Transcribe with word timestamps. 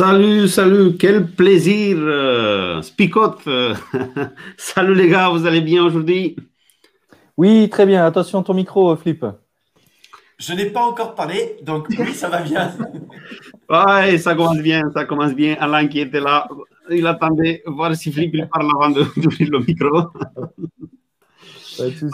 Salut, 0.00 0.48
salut, 0.48 0.96
quel 0.96 1.26
plaisir. 1.26 1.98
Euh, 2.00 2.80
Spicote, 2.80 3.46
salut 4.56 4.94
les 4.94 5.08
gars, 5.08 5.28
vous 5.28 5.44
allez 5.44 5.60
bien 5.60 5.84
aujourd'hui? 5.84 6.36
Oui, 7.36 7.68
très 7.68 7.84
bien. 7.84 8.06
Attention 8.06 8.42
ton 8.42 8.54
micro, 8.54 8.96
Flip. 8.96 9.26
Je 10.38 10.54
n'ai 10.54 10.70
pas 10.70 10.84
encore 10.84 11.14
parlé, 11.14 11.58
donc 11.60 11.88
oui, 11.90 12.14
ça 12.14 12.30
va 12.30 12.40
bien. 12.40 12.72
ouais, 13.68 14.16
ça 14.16 14.34
commence 14.34 14.60
bien, 14.60 14.90
ça 14.94 15.04
commence 15.04 15.34
bien. 15.34 15.58
Alain 15.60 15.86
qui 15.86 16.00
était 16.00 16.20
là, 16.20 16.48
il 16.88 17.06
attendait 17.06 17.62
voir 17.66 17.94
si 17.94 18.10
Flip 18.10 18.30
il 18.32 18.48
parle 18.48 18.70
avant 18.74 18.88
d'ouvrir 19.16 19.50
le 19.50 19.58
micro. 19.58 20.08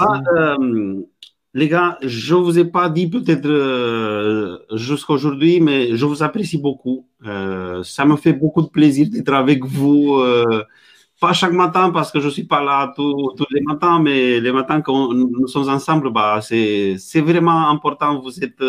Ah, 0.01 0.21
euh, 0.39 1.03
les 1.57 1.69
gars, 1.69 1.97
je 2.03 2.35
ne 2.35 2.41
vous 2.41 2.59
ai 2.59 2.67
pas 2.67 2.91
dit 2.91 3.09
peut-être 3.09 3.47
euh, 3.47 4.59
jusqu'à 4.75 5.15
aujourd'hui, 5.15 5.59
mais 5.59 5.97
je 5.97 6.05
vous 6.05 6.23
apprécie 6.23 6.59
beaucoup. 6.59 7.07
Euh, 7.25 7.83
ça 7.83 8.05
me 8.05 8.17
fait 8.17 8.35
beaucoup 8.35 8.61
de 8.61 8.69
plaisir 8.69 9.09
d'être 9.11 9.33
avec 9.33 9.65
vous. 9.65 10.17
Euh, 10.17 10.65
pas 11.19 11.33
chaque 11.33 11.53
matin 11.53 11.89
parce 11.91 12.13
que 12.13 12.21
je 12.21 12.27
ne 12.27 12.31
suis 12.31 12.45
pas 12.45 12.63
là 12.63 12.93
tous 12.95 13.35
les 13.51 13.63
matins, 13.63 13.99
mais 14.03 14.39
les 14.39 14.53
matins 14.53 14.83
quand 14.83 15.15
nous 15.15 15.47
sommes 15.49 15.71
ensemble, 15.71 16.13
bah, 16.13 16.41
c'est 16.43 17.23
vraiment 17.23 17.71
important. 17.71 18.21
Vous 18.21 18.45
êtes. 18.45 18.63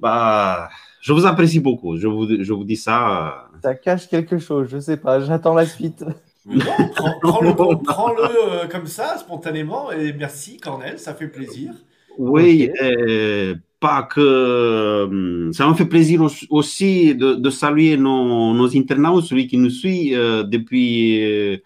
bah, 0.00 0.70
je 1.02 1.12
vous 1.12 1.26
apprécie 1.26 1.60
beaucoup. 1.60 1.98
Je 1.98 2.06
vous, 2.08 2.42
je 2.42 2.52
vous 2.54 2.64
dis 2.64 2.76
ça. 2.76 3.50
Ça 3.62 3.74
cache 3.74 4.08
quelque 4.08 4.38
chose, 4.38 4.68
je 4.70 4.76
ne 4.76 4.80
sais 4.80 4.96
pas. 4.96 5.20
J'attends 5.20 5.52
la 5.52 5.66
suite. 5.66 6.02
prends-le 7.22 8.20
euh, 8.20 8.66
comme 8.68 8.86
ça, 8.86 9.16
spontanément, 9.18 9.90
et 9.92 10.12
merci 10.12 10.58
Cornel, 10.58 10.98
ça 10.98 11.14
fait 11.14 11.28
plaisir. 11.28 11.72
Oui, 12.18 12.70
euh, 12.82 13.54
pas 13.80 14.02
que. 14.02 14.20
Euh, 14.20 15.52
ça 15.52 15.66
me 15.68 15.74
fait 15.74 15.86
plaisir 15.86 16.22
aussi 16.50 17.14
de, 17.14 17.50
saluer 17.50 17.96
nos, 17.96 18.52
nos, 18.52 18.76
internautes, 18.76 19.24
celui 19.24 19.46
qui 19.46 19.56
nous 19.56 19.70
suit 19.70 20.10
depuis 20.10 21.62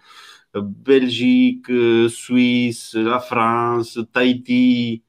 Belgique, 0.54 1.66
Suisse, 2.08 2.94
la 2.94 3.18
France, 3.18 3.98
Tahiti, 4.12 5.02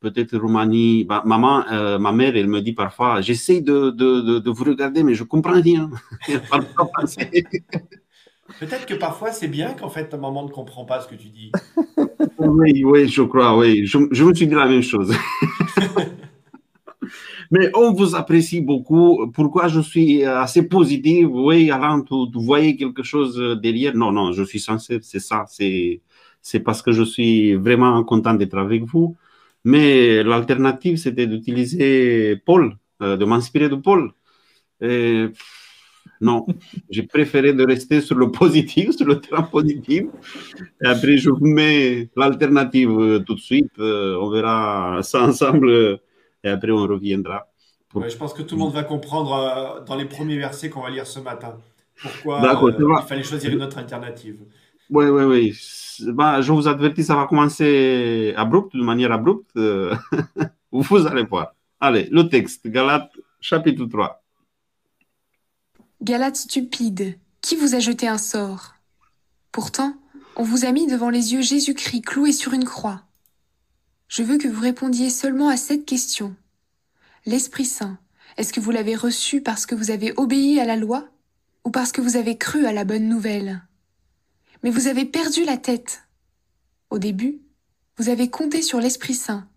peut-être 0.00 0.38
Roumanie. 0.38 1.04
Bah, 1.04 1.22
maman, 1.26 1.64
ma 1.98 2.12
mère, 2.12 2.36
elle 2.36 2.48
me 2.48 2.60
dit 2.62 2.72
parfois 2.72 3.20
J'essaie 3.20 3.60
de, 3.60 3.90
de, 3.90 4.38
de, 4.38 4.50
vous 4.50 4.64
regarder, 4.64 5.02
mais 5.02 5.14
je 5.14 5.24
comprends 5.24 5.60
rien. 5.60 5.90
Peut-être 8.60 8.86
que 8.86 8.94
parfois 8.94 9.32
c'est 9.32 9.48
bien 9.48 9.74
qu'en 9.74 9.88
fait 9.88 10.08
ta 10.08 10.16
maman 10.16 10.44
ne 10.44 10.50
comprend 10.50 10.84
pas 10.84 11.00
ce 11.00 11.08
que 11.08 11.14
tu 11.14 11.28
dis. 11.28 11.52
oui, 12.38 12.84
oui, 12.84 13.08
je 13.08 13.22
crois, 13.22 13.56
oui. 13.56 13.86
Je, 13.86 13.98
me 13.98 14.34
suis 14.34 14.46
dit 14.46 14.54
la 14.54 14.66
même 14.66 14.82
chose. 14.82 15.14
Mais 17.50 17.70
on 17.74 17.92
vous 17.92 18.16
apprécie 18.16 18.60
beaucoup. 18.60 19.30
Pourquoi 19.32 19.68
je 19.68 19.80
suis 19.80 20.24
assez 20.24 20.66
positif 20.66 21.28
Oui, 21.30 21.70
Alain, 21.70 22.02
tu, 22.02 22.14
voyais 22.34 22.76
quelque 22.76 23.02
chose 23.04 23.38
derrière? 23.62 23.94
Non, 23.94 24.10
non, 24.10 24.32
je 24.32 24.42
suis 24.42 24.58
sincère, 24.58 24.98
c'est 25.02 25.20
ça. 25.20 25.44
C'est, 25.48 26.00
c'est 26.42 26.60
parce 26.60 26.82
que 26.82 26.92
je 26.92 27.02
suis 27.04 27.54
vraiment 27.54 28.02
content 28.04 28.34
d'être 28.34 28.58
avec 28.58 28.82
vous. 28.84 29.16
Mais 29.64 30.22
l'alternative, 30.22 30.96
c'était 30.96 31.26
d'utiliser 31.26 32.36
Paul, 32.46 32.76
euh, 33.02 33.16
de 33.16 33.24
m'inspirer 33.24 33.68
de 33.68 33.74
Paul. 33.74 34.12
Et 34.80 35.26
non, 36.20 36.46
j'ai 36.90 37.02
préféré 37.02 37.52
de 37.52 37.64
rester 37.64 38.00
sur 38.00 38.16
le 38.16 38.30
positif, 38.40 38.96
sur 38.96 39.06
le 39.06 39.20
terrain 39.20 39.42
positif. 39.42 40.04
Et 40.82 40.86
après, 40.86 41.16
je 41.16 41.30
vous 41.30 41.46
mets 41.46 42.08
l'alternative 42.16 42.90
euh, 42.90 43.18
tout 43.20 43.34
de 43.34 43.40
suite. 43.40 43.72
Euh, 43.78 44.18
on 44.20 44.30
verra 44.30 45.00
ça 45.02 45.22
ensemble 45.22 46.00
et 46.42 46.48
après, 46.48 46.70
on 46.70 46.86
reviendra. 46.86 47.48
je 47.94 48.16
pense 48.16 48.32
que 48.32 48.42
tout 48.42 48.54
le 48.54 48.60
monde 48.60 48.74
va 48.74 48.84
comprendre 48.84 49.32
euh, 49.34 49.84
dans 49.84 49.96
les 49.96 50.06
premiers 50.06 50.38
versets 50.38 50.70
qu'on 50.70 50.82
va 50.82 50.90
lire 50.90 51.06
ce 51.06 51.20
matin 51.20 51.56
pourquoi 52.02 52.42
il 52.78 53.08
fallait 53.08 53.22
choisir 53.22 53.50
une 53.52 53.62
autre 53.62 53.78
alternative. 53.78 54.40
Oui, 54.90 55.06
oui, 55.06 55.24
oui. 55.24 55.58
Bah, 56.12 56.42
je 56.42 56.52
vous 56.52 56.68
avertis, 56.68 57.02
ça 57.02 57.16
va 57.16 57.26
commencer 57.26 58.34
abrupt, 58.36 58.76
de 58.76 58.82
manière 58.82 59.12
abrupte. 59.12 59.50
vous 60.70 61.06
allez 61.06 61.22
voir. 61.22 61.54
Allez, 61.80 62.06
le 62.10 62.28
texte, 62.28 62.68
Galates, 62.68 63.10
chapitre 63.40 63.86
3. 63.86 64.22
Galate 66.02 66.36
stupide, 66.36 67.18
qui 67.40 67.56
vous 67.56 67.74
a 67.74 67.78
jeté 67.78 68.06
un 68.06 68.18
sort? 68.18 68.74
Pourtant, 69.50 69.96
on 70.36 70.42
vous 70.42 70.66
a 70.66 70.72
mis 70.72 70.86
devant 70.86 71.08
les 71.08 71.32
yeux 71.32 71.40
Jésus-Christ 71.40 72.02
cloué 72.02 72.32
sur 72.32 72.52
une 72.52 72.66
croix. 72.66 73.02
Je 74.06 74.22
veux 74.22 74.36
que 74.36 74.46
vous 74.46 74.60
répondiez 74.60 75.08
seulement 75.08 75.48
à 75.48 75.56
cette 75.56 75.86
question. 75.86 76.36
L'Esprit 77.24 77.64
Saint, 77.64 77.98
est-ce 78.36 78.52
que 78.52 78.60
vous 78.60 78.72
l'avez 78.72 78.94
reçu 78.94 79.40
parce 79.40 79.64
que 79.64 79.74
vous 79.74 79.90
avez 79.90 80.12
obéi 80.18 80.60
à 80.60 80.66
la 80.66 80.76
loi 80.76 81.08
ou 81.64 81.70
parce 81.70 81.92
que 81.92 82.02
vous 82.02 82.16
avez 82.16 82.36
cru 82.36 82.66
à 82.66 82.72
la 82.72 82.84
bonne 82.84 83.08
nouvelle? 83.08 83.62
Mais 84.62 84.70
vous 84.70 84.88
avez 84.88 85.06
perdu 85.06 85.44
la 85.44 85.56
tête. 85.56 86.02
Au 86.90 86.98
début, 86.98 87.40
vous 87.96 88.10
avez 88.10 88.28
compté 88.28 88.60
sur 88.60 88.80
l'Esprit 88.80 89.14
Saint. 89.14 89.48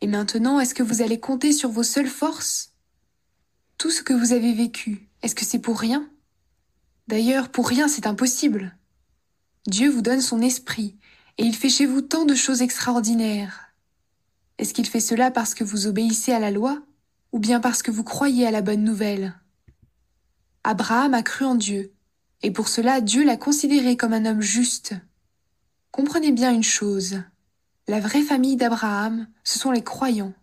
Et 0.00 0.08
maintenant, 0.08 0.58
est-ce 0.58 0.74
que 0.74 0.82
vous 0.82 1.02
allez 1.02 1.20
compter 1.20 1.52
sur 1.52 1.70
vos 1.70 1.84
seules 1.84 2.08
forces? 2.08 2.72
Tout 3.78 3.90
ce 3.90 4.02
que 4.02 4.12
vous 4.12 4.32
avez 4.32 4.52
vécu, 4.52 5.08
est-ce 5.24 5.34
que 5.34 5.46
c'est 5.46 5.58
pour 5.58 5.80
rien? 5.80 6.06
D'ailleurs, 7.08 7.48
pour 7.48 7.66
rien, 7.66 7.88
c'est 7.88 8.06
impossible. 8.06 8.76
Dieu 9.66 9.88
vous 9.88 10.02
donne 10.02 10.20
son 10.20 10.42
esprit, 10.42 10.98
et 11.38 11.44
il 11.44 11.56
fait 11.56 11.70
chez 11.70 11.86
vous 11.86 12.02
tant 12.02 12.26
de 12.26 12.34
choses 12.34 12.60
extraordinaires. 12.60 13.74
Est-ce 14.58 14.74
qu'il 14.74 14.86
fait 14.86 15.00
cela 15.00 15.30
parce 15.30 15.54
que 15.54 15.64
vous 15.64 15.86
obéissez 15.86 16.32
à 16.32 16.38
la 16.40 16.50
loi, 16.50 16.82
ou 17.32 17.38
bien 17.38 17.58
parce 17.58 17.82
que 17.82 17.90
vous 17.90 18.04
croyez 18.04 18.46
à 18.46 18.50
la 18.50 18.60
bonne 18.60 18.84
nouvelle? 18.84 19.32
Abraham 20.62 21.14
a 21.14 21.22
cru 21.22 21.46
en 21.46 21.54
Dieu, 21.54 21.94
et 22.42 22.50
pour 22.50 22.68
cela 22.68 23.00
Dieu 23.00 23.24
l'a 23.24 23.38
considéré 23.38 23.96
comme 23.96 24.12
un 24.12 24.26
homme 24.26 24.42
juste. 24.42 24.94
Comprenez 25.90 26.32
bien 26.32 26.52
une 26.52 26.62
chose, 26.62 27.22
la 27.88 27.98
vraie 27.98 28.20
famille 28.20 28.56
d'Abraham, 28.56 29.26
ce 29.42 29.58
sont 29.58 29.70
les 29.70 29.82
croyants. 29.82 30.34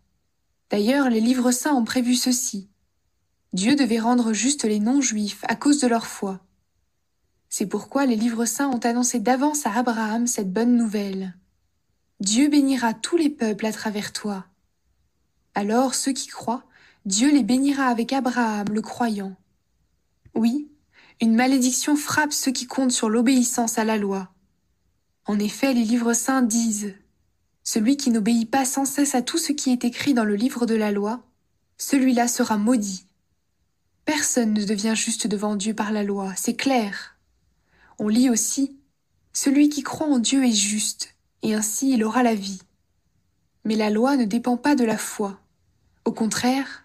D'ailleurs, 0.72 1.08
les 1.12 1.22
livres 1.22 1.52
saints 1.52 1.76
ont 1.76 1.86
prévu 1.86 2.16
ceci. 2.16 2.71
Dieu 3.54 3.76
devait 3.76 4.00
rendre 4.00 4.32
juste 4.32 4.64
les 4.64 4.80
non-juifs 4.80 5.44
à 5.48 5.56
cause 5.56 5.80
de 5.82 5.88
leur 5.88 6.08
foi. 6.08 6.40
C'est 7.50 7.66
pourquoi 7.66 8.06
les 8.06 8.16
livres 8.16 8.46
saints 8.46 8.70
ont 8.70 8.80
annoncé 8.80 9.20
d'avance 9.20 9.66
à 9.66 9.74
Abraham 9.74 10.26
cette 10.26 10.54
bonne 10.54 10.78
nouvelle. 10.78 11.36
Dieu 12.22 12.48
bénira 12.48 12.94
tous 12.94 13.18
les 13.18 13.30
peuples 13.30 13.66
à 13.66 13.74
travers 13.74 14.14
toi. 14.14 14.46
Alors 15.54 15.96
ceux 15.96 16.14
qui 16.14 16.28
croient, 16.28 16.64
Dieu 17.06 17.30
les 17.30 17.44
bénira 17.44 17.88
avec 17.88 18.14
Abraham 18.14 18.68
le 18.72 18.82
croyant. 18.82 19.36
Oui, 20.34 20.70
une 21.20 21.36
malédiction 21.36 21.98
frappe 21.98 22.32
ceux 22.32 22.52
qui 22.52 22.68
comptent 22.68 22.94
sur 22.94 23.10
l'obéissance 23.10 23.78
à 23.78 23.84
la 23.84 23.98
loi. 23.98 24.32
En 25.26 25.40
effet, 25.40 25.74
les 25.74 25.84
livres 25.84 26.14
saints 26.14 26.42
disent 26.42 26.96
Celui 27.64 27.98
qui 27.98 28.12
n'obéit 28.12 28.50
pas 28.50 28.64
sans 28.64 28.86
cesse 28.86 29.14
à 29.14 29.22
tout 29.22 29.38
ce 29.38 29.52
qui 29.52 29.72
est 29.72 29.84
écrit 29.84 30.14
dans 30.14 30.24
le 30.24 30.36
livre 30.36 30.66
de 30.66 30.76
la 30.76 30.92
loi, 30.92 31.22
celui-là 31.78 32.30
sera 32.30 32.58
maudit. 32.58 33.08
Personne 34.14 34.54
ne 34.54 34.66
devient 34.66 34.94
juste 34.94 35.26
devant 35.26 35.56
Dieu 35.56 35.74
par 35.74 35.94
la 35.94 36.04
loi, 36.04 36.34
c'est 36.36 36.58
clair. 36.58 37.16
On 37.98 38.10
lit 38.10 38.30
aussi 38.30 38.76
Celui 39.32 39.70
qui 39.70 39.84
croit 39.84 40.08
en 40.08 40.20
Dieu 40.20 40.44
est 40.44 40.52
juste, 40.52 41.16
et 41.44 41.56
ainsi 41.56 41.94
il 41.94 42.04
aura 42.04 42.22
la 42.22 42.36
vie. 42.36 42.60
Mais 43.64 43.78
la 43.78 43.90
loi 43.90 44.18
ne 44.18 44.26
dépend 44.26 44.58
pas 44.58 44.76
de 44.76 44.84
la 44.84 44.98
foi. 44.98 45.40
Au 46.04 46.12
contraire, 46.12 46.84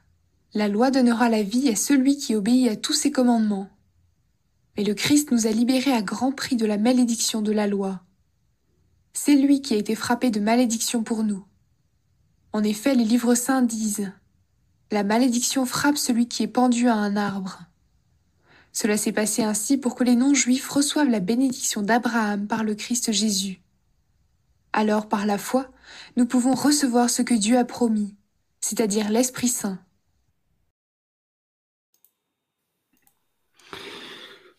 la 0.54 0.68
loi 0.68 0.92
donnera 0.92 1.28
la 1.28 1.42
vie 1.42 1.68
à 1.68 1.74
celui 1.74 2.16
qui 2.16 2.36
obéit 2.36 2.68
à 2.68 2.76
tous 2.76 2.92
ses 2.92 3.10
commandements. 3.10 3.70
Mais 4.76 4.84
le 4.84 4.94
Christ 4.94 5.32
nous 5.32 5.48
a 5.48 5.50
libérés 5.50 5.94
à 5.94 6.02
grand 6.02 6.30
prix 6.30 6.54
de 6.54 6.64
la 6.64 6.78
malédiction 6.78 7.42
de 7.42 7.50
la 7.50 7.66
loi. 7.66 8.04
C'est 9.14 9.34
lui 9.34 9.62
qui 9.62 9.74
a 9.74 9.78
été 9.78 9.96
frappé 9.96 10.30
de 10.30 10.38
malédiction 10.38 11.02
pour 11.02 11.24
nous. 11.24 11.44
En 12.52 12.62
effet, 12.62 12.94
les 12.94 13.04
livres 13.04 13.34
saints 13.34 13.62
disent 13.62 14.12
la 14.90 15.02
malédiction 15.02 15.66
frappe 15.66 15.96
celui 15.96 16.28
qui 16.28 16.42
est 16.42 16.48
pendu 16.48 16.88
à 16.88 16.94
un 16.94 17.16
arbre. 17.16 17.60
Cela 18.72 18.96
s'est 18.96 19.12
passé 19.12 19.42
ainsi 19.42 19.78
pour 19.78 19.94
que 19.94 20.04
les 20.04 20.16
non-juifs 20.16 20.68
reçoivent 20.68 21.08
la 21.08 21.20
bénédiction 21.20 21.82
d'Abraham 21.82 22.46
par 22.46 22.62
le 22.62 22.74
Christ 22.74 23.10
Jésus. 23.10 23.60
Alors, 24.72 25.08
par 25.08 25.24
la 25.24 25.38
foi, 25.38 25.70
nous 26.16 26.26
pouvons 26.26 26.54
recevoir 26.54 27.08
ce 27.08 27.22
que 27.22 27.34
Dieu 27.34 27.56
a 27.56 27.64
promis, 27.64 28.14
c'est-à-dire 28.60 29.08
l'Esprit 29.08 29.48
Saint. 29.48 29.78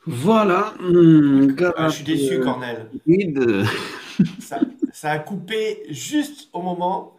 Voilà. 0.07 0.74
Ah, 1.77 1.89
je 1.89 1.95
suis 1.95 2.03
déçu, 2.03 2.39
Cornel. 2.39 2.89
ça, 4.39 4.62
ça, 4.94 5.12
a 5.12 5.19
coupé 5.19 5.83
juste 5.89 6.50
au 6.53 6.62
moment. 6.62 7.18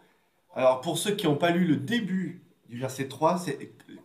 Alors, 0.55 0.81
pour 0.81 0.99
ceux 0.99 1.13
qui 1.13 1.27
n'ont 1.27 1.37
pas 1.37 1.51
lu 1.51 1.65
le 1.65 1.77
début 1.77 2.43
verset 2.77 3.09
3, 3.09 3.39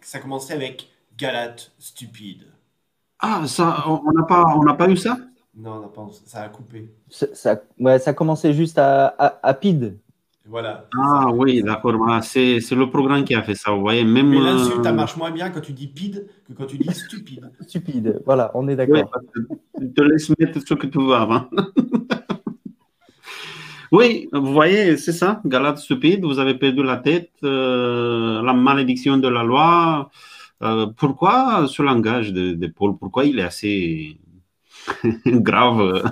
ça 0.01 0.19
commençait 0.19 0.54
avec 0.54 0.89
Galate 1.18 1.71
stupide. 1.77 2.45
Ah, 3.19 3.44
ça, 3.48 3.86
on 3.88 4.12
n'a 4.12 4.24
pas, 4.24 4.44
on 4.56 4.75
pas 4.75 4.89
eu 4.89 4.98
ça? 4.98 5.18
Non, 5.56 5.75
on 5.75 5.80
n'a 5.81 5.88
pas, 5.88 6.07
ça 6.25 6.42
a 6.42 6.50
coupé. 6.50 6.92
Ça, 7.10 7.27
ça, 7.33 7.62
ouais, 7.80 8.00
ça 8.00 8.13
commençait 8.13 8.54
juste 8.54 8.77
à, 8.77 9.15
à, 9.42 9.54
PID. 9.54 9.98
Voilà. 10.45 10.89
Ah 11.00 11.27
oui, 11.31 11.62
d'accord. 11.63 11.94
c'est, 12.24 12.60
le 12.71 12.89
programme 12.89 13.24
qui 13.24 13.33
a 13.33 13.44
fait 13.44 13.56
ça. 13.56 13.71
Vous 13.71 13.81
voyez, 13.81 14.04
même. 14.04 14.30
Mais 14.30 14.39
l'insulte, 14.39 14.83
ça 14.83 14.89
euh, 14.89 14.94
marche 14.94 15.15
moins 15.15 15.31
bien 15.31 15.51
quand 15.51 15.62
tu 15.62 15.71
dis 15.71 15.88
pide 15.88 16.27
que 16.45 16.54
quand 16.54 16.65
tu 16.65 16.77
dis 16.77 16.94
stupide. 16.94 17.50
stupide, 17.62 18.21
voilà, 18.25 18.51
on 18.56 18.68
est 18.68 18.75
d'accord. 18.75 19.10
tu 19.80 19.94
te 19.94 20.01
laisses 20.01 20.31
mettre 20.38 20.60
ce 20.60 20.74
que 20.74 20.88
tu 20.88 20.98
veux 20.98 21.13
avant. 21.13 21.45
oui, 23.93 24.27
vous 24.33 24.51
voyez, 24.51 24.97
c'est 24.97 25.13
ça. 25.13 25.41
Galate 25.45 25.77
stupide, 25.77 26.25
vous 26.25 26.39
avez 26.39 26.55
perdu 26.55 26.83
la 26.83 26.97
tête, 26.97 27.31
euh, 27.43 28.41
la 28.41 28.53
malédiction 28.53 29.17
de 29.17 29.27
la 29.27 29.43
loi. 29.43 30.09
Euh, 30.61 30.87
pourquoi 30.97 31.67
ce 31.67 31.81
langage 31.81 32.33
de, 32.33 32.67
Paul 32.67 32.97
Pourquoi 32.97 33.23
il 33.25 33.39
est 33.39 33.43
assez 33.43 34.17
grave? 35.25 36.03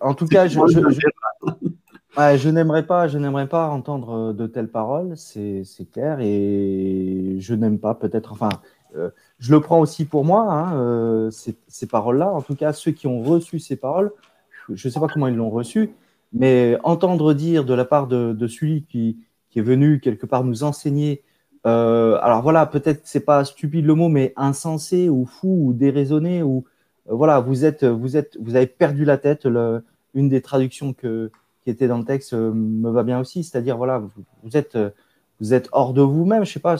En 0.00 0.14
tout 0.14 0.26
cas, 0.26 0.46
je, 0.46 0.58
je, 2.16 2.48
n'aimerais 2.48 2.86
pas, 2.86 3.08
je 3.08 3.18
n'aimerais 3.18 3.48
pas 3.48 3.68
entendre 3.68 4.32
de 4.32 4.46
telles 4.46 4.70
paroles, 4.70 5.16
c'est 5.16 5.64
clair, 5.92 6.18
et 6.20 7.36
je 7.38 7.54
n'aime 7.54 7.78
pas 7.78 7.94
peut-être. 7.94 8.32
Enfin, 8.32 8.50
euh, 8.96 9.10
je 9.38 9.52
le 9.52 9.60
prends 9.60 9.80
aussi 9.80 10.04
pour 10.04 10.24
moi, 10.24 10.46
hein, 10.50 10.76
euh, 10.76 11.30
ces, 11.30 11.86
paroles-là. 11.86 12.30
En 12.32 12.42
tout 12.42 12.54
cas, 12.54 12.72
ceux 12.72 12.92
qui 12.92 13.06
ont 13.06 13.22
reçu 13.22 13.58
ces 13.58 13.76
paroles, 13.76 14.12
je 14.72 14.88
ne 14.88 14.92
sais 14.92 15.00
pas 15.00 15.08
comment 15.08 15.28
ils 15.28 15.36
l'ont 15.36 15.50
reçu, 15.50 15.90
mais 16.32 16.76
entendre 16.84 17.34
dire 17.34 17.64
de 17.64 17.74
la 17.74 17.84
part 17.84 18.06
de, 18.06 18.46
celui 18.46 18.84
qui, 18.84 19.18
qui, 19.50 19.58
est 19.58 19.62
venu 19.62 20.00
quelque 20.00 20.26
part 20.26 20.44
nous 20.44 20.64
enseigner 20.64 21.22
euh, 21.66 22.16
alors 22.22 22.42
voilà, 22.42 22.64
peut-être 22.64 23.00
c'est 23.04 23.24
pas 23.24 23.44
stupide 23.44 23.86
le 23.86 23.94
mot, 23.94 24.08
mais 24.08 24.32
insensé 24.36 25.08
ou 25.08 25.26
fou 25.26 25.66
ou 25.66 25.72
déraisonné 25.72 26.42
ou 26.42 26.64
euh, 27.10 27.14
voilà, 27.14 27.40
vous 27.40 27.64
êtes, 27.64 27.84
vous 27.84 28.16
êtes, 28.16 28.38
vous 28.40 28.54
avez 28.54 28.68
perdu 28.68 29.04
la 29.04 29.18
tête. 29.18 29.48
une 30.14 30.28
des 30.28 30.40
traductions 30.40 30.92
qui 30.94 31.30
était 31.66 31.88
dans 31.88 31.98
le 31.98 32.04
texte 32.04 32.34
euh, 32.34 32.52
me 32.52 32.90
va 32.90 33.02
bien 33.02 33.18
aussi, 33.18 33.42
c'est-à-dire 33.42 33.76
voilà, 33.76 33.98
vous, 34.44 34.56
êtes, 34.56 34.78
vous 35.40 35.54
êtes 35.54 35.68
hors 35.72 35.92
de 35.92 36.02
vous-même. 36.02 36.44
Je 36.44 36.52
sais 36.52 36.60
pas, 36.60 36.76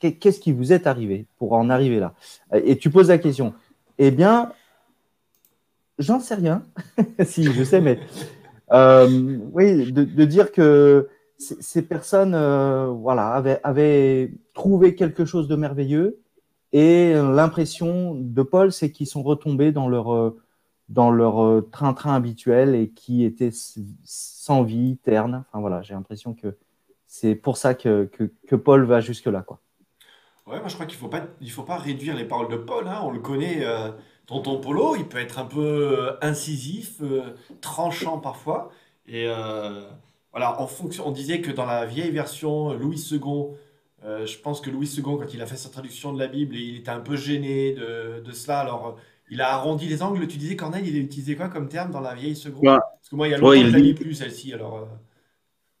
qu'est-ce 0.00 0.40
qui 0.40 0.52
vous 0.52 0.72
est 0.72 0.86
arrivé 0.86 1.26
pour 1.38 1.54
en 1.54 1.70
arriver 1.70 1.98
là? 1.98 2.12
Et 2.52 2.76
tu 2.76 2.90
poses 2.90 3.08
la 3.08 3.18
question. 3.18 3.54
Eh 3.96 4.10
bien, 4.10 4.52
j'en 5.98 6.20
sais 6.20 6.34
rien. 6.34 6.62
si, 7.24 7.44
je 7.44 7.64
sais, 7.64 7.80
mais 7.80 7.98
oui, 8.70 9.92
de, 9.92 10.24
dire 10.24 10.52
que 10.52 11.08
ces 11.38 11.82
personnes 11.82 12.34
euh, 12.34 12.86
voilà, 12.86 13.42
avaient, 13.62 14.32
trouvé 14.54 14.94
quelque 14.94 15.24
chose 15.24 15.48
de 15.48 15.56
merveilleux 15.56 16.20
et 16.72 17.14
l'impression 17.14 18.14
de 18.14 18.42
Paul, 18.42 18.72
c'est 18.72 18.92
qu'ils 18.92 19.06
sont 19.06 19.22
retombés 19.22 19.72
dans 19.72 19.88
leur, 19.88 20.14
euh, 20.14 20.38
euh, 20.96 21.60
train-train 21.72 22.14
habituel 22.14 22.74
et 22.74 22.90
qui 22.90 23.24
étaient 23.24 23.50
sans 24.04 24.62
vie, 24.62 24.98
terne. 24.98 25.44
Enfin 25.48 25.60
voilà, 25.60 25.82
j'ai 25.82 25.94
l'impression 25.94 26.34
que 26.34 26.56
c'est 27.06 27.34
pour 27.34 27.56
ça 27.56 27.74
que, 27.74 28.08
que, 28.46 28.54
Paul 28.54 28.84
va 28.84 29.00
jusque-là. 29.00 29.42
Quoi. 29.42 29.60
Ouais, 30.46 30.60
moi 30.60 30.68
je 30.68 30.74
crois 30.74 30.86
qu'il 30.86 30.98
faut, 30.98 31.08
pas, 31.08 31.26
il 31.40 31.50
faut 31.50 31.64
pas 31.64 31.76
réduire 31.76 32.14
les 32.14 32.24
paroles 32.24 32.50
de 32.50 32.56
Paul. 32.56 32.86
Hein. 32.86 33.00
On 33.02 33.10
le 33.10 33.18
connaît, 33.18 33.64
tonton 34.30 34.58
Polo, 34.58 34.96
il 34.96 35.04
peut 35.04 35.18
être 35.18 35.38
un 35.38 35.44
peu 35.44 36.16
incisif, 36.22 37.02
tranchant 37.60 38.18
parfois. 38.18 38.70
Et 39.06 39.26
voilà, 40.32 40.60
en 40.60 40.66
fonction, 40.66 41.08
on 41.08 41.10
disait 41.10 41.40
que 41.40 41.50
dans 41.50 41.66
la 41.66 41.84
vieille 41.84 42.10
version, 42.10 42.72
Louis 42.72 43.04
II, 43.10 43.20
euh, 44.04 44.26
je 44.26 44.38
pense 44.38 44.60
que 44.60 44.70
Louis 44.70 44.86
II, 44.96 45.02
quand 45.02 45.34
il 45.34 45.42
a 45.42 45.46
fait 45.46 45.56
sa 45.56 45.68
traduction 45.68 46.12
de 46.12 46.18
la 46.18 46.26
Bible, 46.26 46.56
il 46.56 46.76
était 46.76 46.90
un 46.90 47.00
peu 47.00 47.16
gêné 47.16 47.72
de, 47.72 48.22
de 48.24 48.32
cela. 48.32 48.60
Alors, 48.60 48.96
il 49.28 49.40
a 49.40 49.52
arrondi 49.52 49.86
les 49.86 50.02
angles. 50.02 50.26
Tu 50.26 50.38
disais, 50.38 50.56
Corneille, 50.56 50.88
il 50.88 50.96
a 50.96 51.00
utilisé 51.00 51.36
quoi 51.36 51.48
comme 51.48 51.68
terme 51.68 51.90
dans 51.90 52.00
la 52.00 52.14
vieille 52.14 52.36
seconde 52.36 52.64
Parce 52.64 53.08
que 53.10 53.16
moi, 53.16 53.28
il 53.28 53.32
y 53.32 53.34
a 53.34 53.38
longtemps 53.38 53.60
que 53.60 53.70
je 53.70 53.76
ne 53.76 53.92
plus, 53.92 54.14
celle-ci. 54.14 54.54
Alors, 54.54 54.76
euh. 54.76 54.84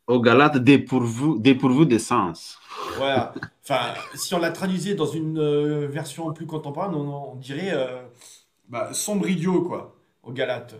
Au 0.06 0.20
Galate, 0.20 0.58
dépourvu, 0.58 1.38
dépourvu 1.38 1.86
de 1.86 1.98
sens. 1.98 2.58
Voilà. 2.96 3.32
Enfin, 3.62 3.94
si 4.16 4.34
on 4.34 4.40
la 4.40 4.50
traduisait 4.50 4.94
dans 4.94 5.06
une 5.06 5.38
euh, 5.38 5.86
version 5.86 6.32
plus 6.32 6.46
contemporaine, 6.46 6.94
on, 6.94 7.36
dirait 7.36 7.72
bah, 8.70 8.94
sombre 8.94 9.28
idiot, 9.28 9.62
quoi, 9.62 9.96
au 10.22 10.32
Galate. 10.32 10.74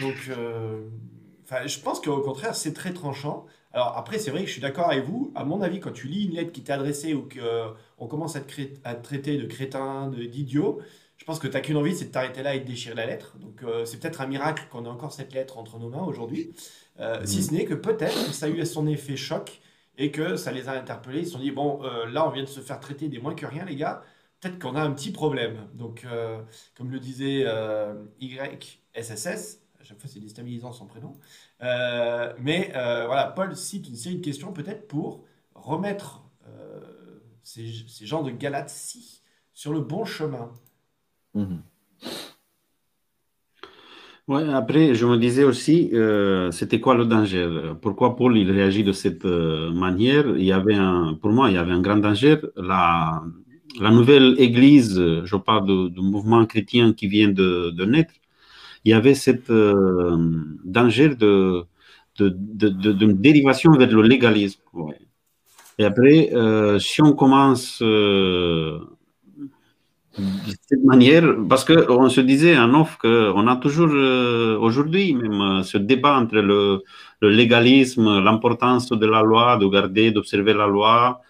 Donc, 0.00 0.30
je 1.66 1.80
pense 1.80 2.00
qu'au 2.00 2.20
contraire, 2.20 2.54
c'est 2.54 2.72
très 2.72 2.92
tranchant. 2.92 3.46
Alors 3.76 3.94
après, 3.96 4.18
c'est 4.18 4.30
vrai 4.30 4.40
que 4.40 4.46
je 4.46 4.52
suis 4.52 4.62
d'accord 4.62 4.90
avec 4.90 5.04
vous. 5.04 5.32
À 5.34 5.44
mon 5.44 5.60
avis, 5.60 5.80
quand 5.80 5.92
tu 5.92 6.06
lis 6.06 6.24
une 6.24 6.32
lettre 6.32 6.50
qui 6.50 6.62
t'est 6.62 6.72
adressée 6.72 7.12
ou 7.12 7.28
qu'on 7.28 7.36
euh, 8.04 8.08
commence 8.08 8.34
à 8.34 8.40
te, 8.40 9.02
traiter 9.02 9.36
de 9.36 9.44
crétin, 9.44 10.08
d'idiot, 10.08 10.80
je 11.18 11.26
pense 11.26 11.38
que 11.38 11.46
tu 11.46 11.52
n'as 11.52 11.60
qu'une 11.60 11.76
envie, 11.76 11.94
c'est 11.94 12.06
de 12.06 12.10
t'arrêter 12.10 12.42
là 12.42 12.54
et 12.54 12.60
de 12.60 12.64
déchirer 12.64 12.94
la 12.94 13.04
lettre. 13.04 13.36
Donc 13.36 13.62
euh, 13.62 13.84
c'est 13.84 13.98
peut-être 13.98 14.22
un 14.22 14.26
miracle 14.26 14.66
qu'on 14.70 14.86
ait 14.86 14.88
encore 14.88 15.12
cette 15.12 15.34
lettre 15.34 15.58
entre 15.58 15.78
nos 15.78 15.90
mains 15.90 16.04
aujourd'hui. 16.04 16.52
Euh, 17.00 17.20
si 17.26 17.42
ce 17.42 17.52
n'est 17.52 17.66
que 17.66 17.74
peut-être 17.74 18.32
ça 18.32 18.46
a 18.46 18.48
eu 18.48 18.64
son 18.64 18.86
effet 18.86 19.16
choc 19.16 19.60
et 19.98 20.10
que 20.10 20.36
ça 20.36 20.52
les 20.52 20.70
a 20.70 20.72
interpellés. 20.72 21.20
Ils 21.20 21.26
se 21.26 21.32
sont 21.32 21.38
dit, 21.38 21.50
bon, 21.50 21.82
là, 22.10 22.26
on 22.26 22.30
vient 22.30 22.44
de 22.44 22.48
se 22.48 22.60
faire 22.60 22.80
traiter 22.80 23.08
des 23.08 23.18
moins 23.18 23.34
que 23.34 23.44
rien, 23.44 23.66
les 23.66 23.76
gars. 23.76 24.02
Qu'on 24.60 24.74
a 24.76 24.82
un 24.82 24.92
petit 24.92 25.12
problème. 25.12 25.68
Donc, 25.74 26.06
comme 26.76 26.90
le 26.90 27.00
disait 27.00 27.46
YSSS, 28.20 29.66
chaque 29.86 30.00
fois 30.00 30.10
c'est 30.12 30.20
déstabilisant 30.20 30.72
son 30.72 30.86
prénom. 30.86 31.14
Euh, 31.62 32.32
mais 32.40 32.72
euh, 32.74 33.06
voilà, 33.06 33.26
Paul 33.26 33.54
cite 33.56 33.88
une 33.88 33.94
série 33.96 34.16
de 34.16 34.24
questions 34.24 34.52
peut-être 34.52 34.88
pour 34.88 35.24
remettre 35.54 36.24
euh, 36.48 36.80
ces, 37.42 37.70
gens 38.04 38.22
de 38.22 38.30
Galatie 38.30 39.22
sur 39.54 39.72
le 39.72 39.80
bon 39.80 40.04
chemin. 40.04 40.50
Mhm. 41.34 41.62
Ouais, 44.28 44.52
après, 44.52 44.96
je 44.96 45.06
me 45.06 45.16
disais 45.18 45.44
aussi, 45.44 45.92
c'était 46.50 46.80
quoi 46.80 46.96
le 46.96 47.06
danger? 47.06 47.74
Pourquoi 47.80 48.16
Paul 48.16 48.36
il 48.36 48.50
réagit 48.50 48.82
de 48.82 48.90
cette 48.90 49.24
manière? 49.24 50.36
Il 50.36 50.42
y 50.42 50.50
avait 50.50 50.74
un, 50.74 51.14
pour 51.14 51.30
moi, 51.30 51.48
il 51.48 51.54
y 51.54 51.58
avait 51.58 51.70
un 51.70 51.80
grand 51.80 51.98
danger. 51.98 52.38
La, 52.56 53.22
la 53.80 53.90
nouvelle 53.90 54.34
Église, 54.38 55.00
je 55.24 55.36
parle 55.36 55.90
du 55.90 56.00
mouvement 56.00 56.44
chrétien 56.46 56.92
qui 56.92 57.08
vient 57.08 57.28
de, 57.28 57.70
de 57.70 57.84
naître, 57.84 58.14
il 58.86 58.90
y 58.90 58.94
avait 58.94 59.14
cette 59.14 59.50
euh, 59.50 60.16
danger 60.64 61.08
de, 61.16 61.64
de, 62.20 62.28
de, 62.28 63.12
dérivation 63.12 63.72
vers 63.72 63.90
le 63.90 64.02
légalisme. 64.02 64.60
Et 65.78 65.84
après, 65.84 66.30
euh, 66.32 66.78
si 66.78 67.02
on 67.02 67.12
commence 67.12 67.80
euh, 67.82 68.78
de 70.18 70.52
cette 70.68 70.84
manière, 70.84 71.24
parce 71.48 71.64
qu'on 71.64 72.08
se 72.08 72.20
disait 72.20 72.56
en 72.56 72.80
off 72.80 72.96
qu'on 72.98 73.48
a 73.48 73.56
toujours 73.56 73.92
aujourd'hui 74.62 75.14
même 75.14 75.64
ce 75.64 75.78
débat 75.78 76.16
entre 76.16 76.36
le 76.36 76.82
légalisme, 77.20 78.20
l'importance 78.20 78.88
de 78.90 79.06
la 79.06 79.22
loi, 79.22 79.56
de 79.56 79.66
garder, 79.66 80.12
d'observer 80.12 80.54
la 80.54 80.68
loi. 80.68 81.20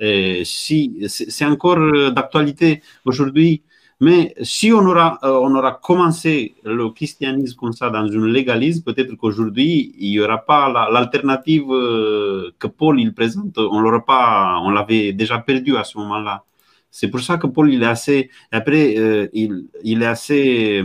Et 0.00 0.44
si 0.44 1.06
c'est 1.08 1.44
encore 1.44 2.12
d'actualité 2.12 2.82
aujourd'hui, 3.04 3.62
mais 4.00 4.34
si 4.42 4.72
on 4.72 4.84
aura, 4.86 5.18
euh, 5.22 5.38
on 5.40 5.54
aura 5.54 5.72
commencé 5.72 6.54
le 6.64 6.90
christianisme 6.90 7.56
comme 7.56 7.72
ça 7.72 7.90
dans 7.90 8.00
un 8.04 8.26
légalisme, 8.26 8.82
peut-être 8.82 9.14
qu'aujourd'hui, 9.14 9.94
il 9.98 10.10
n'y 10.10 10.20
aura 10.20 10.38
pas 10.44 10.90
l'alternative 10.90 11.64
euh, 11.70 12.50
que 12.58 12.66
Paul 12.66 13.00
il 13.00 13.14
présente. 13.14 13.56
On 13.58 13.80
l'aura 13.80 14.04
pas, 14.04 14.58
on 14.62 14.70
l'avait 14.70 15.12
déjà 15.12 15.38
perdu 15.38 15.76
à 15.76 15.84
ce 15.84 15.96
moment-là. 15.98 16.44
C'est 16.90 17.08
pour 17.08 17.20
ça 17.20 17.38
que 17.38 17.46
Paul, 17.46 17.72
il 17.72 17.82
est 17.82 17.86
assez, 17.86 18.30
après, 18.52 18.98
euh, 18.98 19.28
il, 19.32 19.68
il, 19.82 20.02
est 20.02 20.06
assez, 20.06 20.82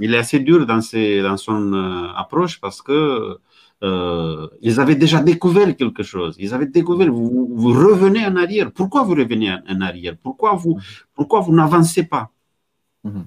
il 0.00 0.14
est 0.14 0.18
assez 0.18 0.40
dur 0.40 0.64
dans, 0.66 0.80
ses, 0.80 1.22
dans 1.22 1.36
son 1.36 1.74
approche 2.16 2.60
parce 2.60 2.80
que 2.82 3.38
ils 3.82 4.80
avaient 4.80 4.96
déjà 4.96 5.20
découvert 5.20 5.74
quelque 5.76 6.02
chose. 6.02 6.36
Ils 6.38 6.52
avaient 6.54 6.66
découvert, 6.66 7.10
vous, 7.12 7.72
revenez 7.72 8.24
en 8.26 8.36
arrière. 8.36 8.70
Pourquoi 8.72 9.02
vous 9.02 9.14
revenez 9.14 9.50
en 9.52 9.80
arrière? 9.80 10.16
Pourquoi 10.22 10.54
vous, 10.54 10.78
pourquoi 11.14 11.40
vous 11.40 11.54
n'avancez 11.54 12.04
pas? 12.04 12.30
Mhm. 13.04 13.24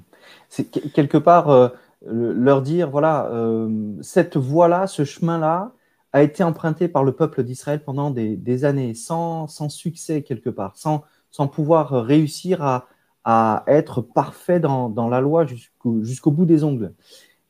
C'est 0.49 0.69
quelque 0.93 1.17
part 1.17 1.49
euh, 1.49 1.69
leur 2.05 2.61
dire 2.61 2.89
voilà, 2.89 3.27
euh, 3.31 3.69
cette 4.01 4.37
voie-là, 4.37 4.87
ce 4.87 5.03
chemin-là, 5.03 5.71
a 6.11 6.21
été 6.21 6.43
emprunté 6.43 6.87
par 6.87 7.03
le 7.03 7.11
peuple 7.11 7.43
d'Israël 7.43 7.83
pendant 7.83 8.11
des, 8.11 8.65
années, 8.65 8.93
sans, 8.93 9.47
sans, 9.47 9.69
succès 9.69 10.21
quelque 10.21 10.51
part, 10.51 10.77
sans, 10.77 11.03
sans 11.31 11.47
pouvoir 11.47 11.89
réussir 12.05 12.61
à, 12.61 12.85
à 13.23 13.63
être 13.67 14.01
parfait 14.01 14.59
dans, 14.59 15.09
la 15.09 15.21
loi 15.21 15.45
jusqu'au 15.45 16.31
bout 16.31 16.45
des 16.45 16.63
ongles. 16.63 16.93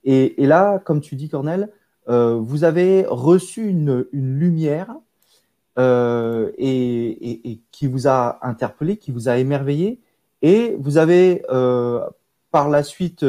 Et, 0.03 0.35
là, 0.37 0.79
comme 0.79 1.01
tu 1.01 1.15
dis, 1.15 1.29
Cornel, 1.29 1.69
euh, 2.09 2.35
vous 2.35 2.63
avez 2.63 3.05
reçu 3.07 3.67
une, 3.67 4.05
lumière 4.11 4.95
euh, 5.79 6.51
et, 6.57 7.59
qui 7.71 7.87
vous 7.87 8.07
a 8.07 8.39
interpellé, 8.45 8.97
qui 8.97 9.11
vous 9.11 9.29
a 9.29 9.37
émerveillé, 9.37 9.99
et 10.41 10.75
vous 10.79 10.97
avez 10.97 11.43
euh, 11.49 12.01
par 12.51 12.69
la 12.69 12.83
suite, 12.83 13.25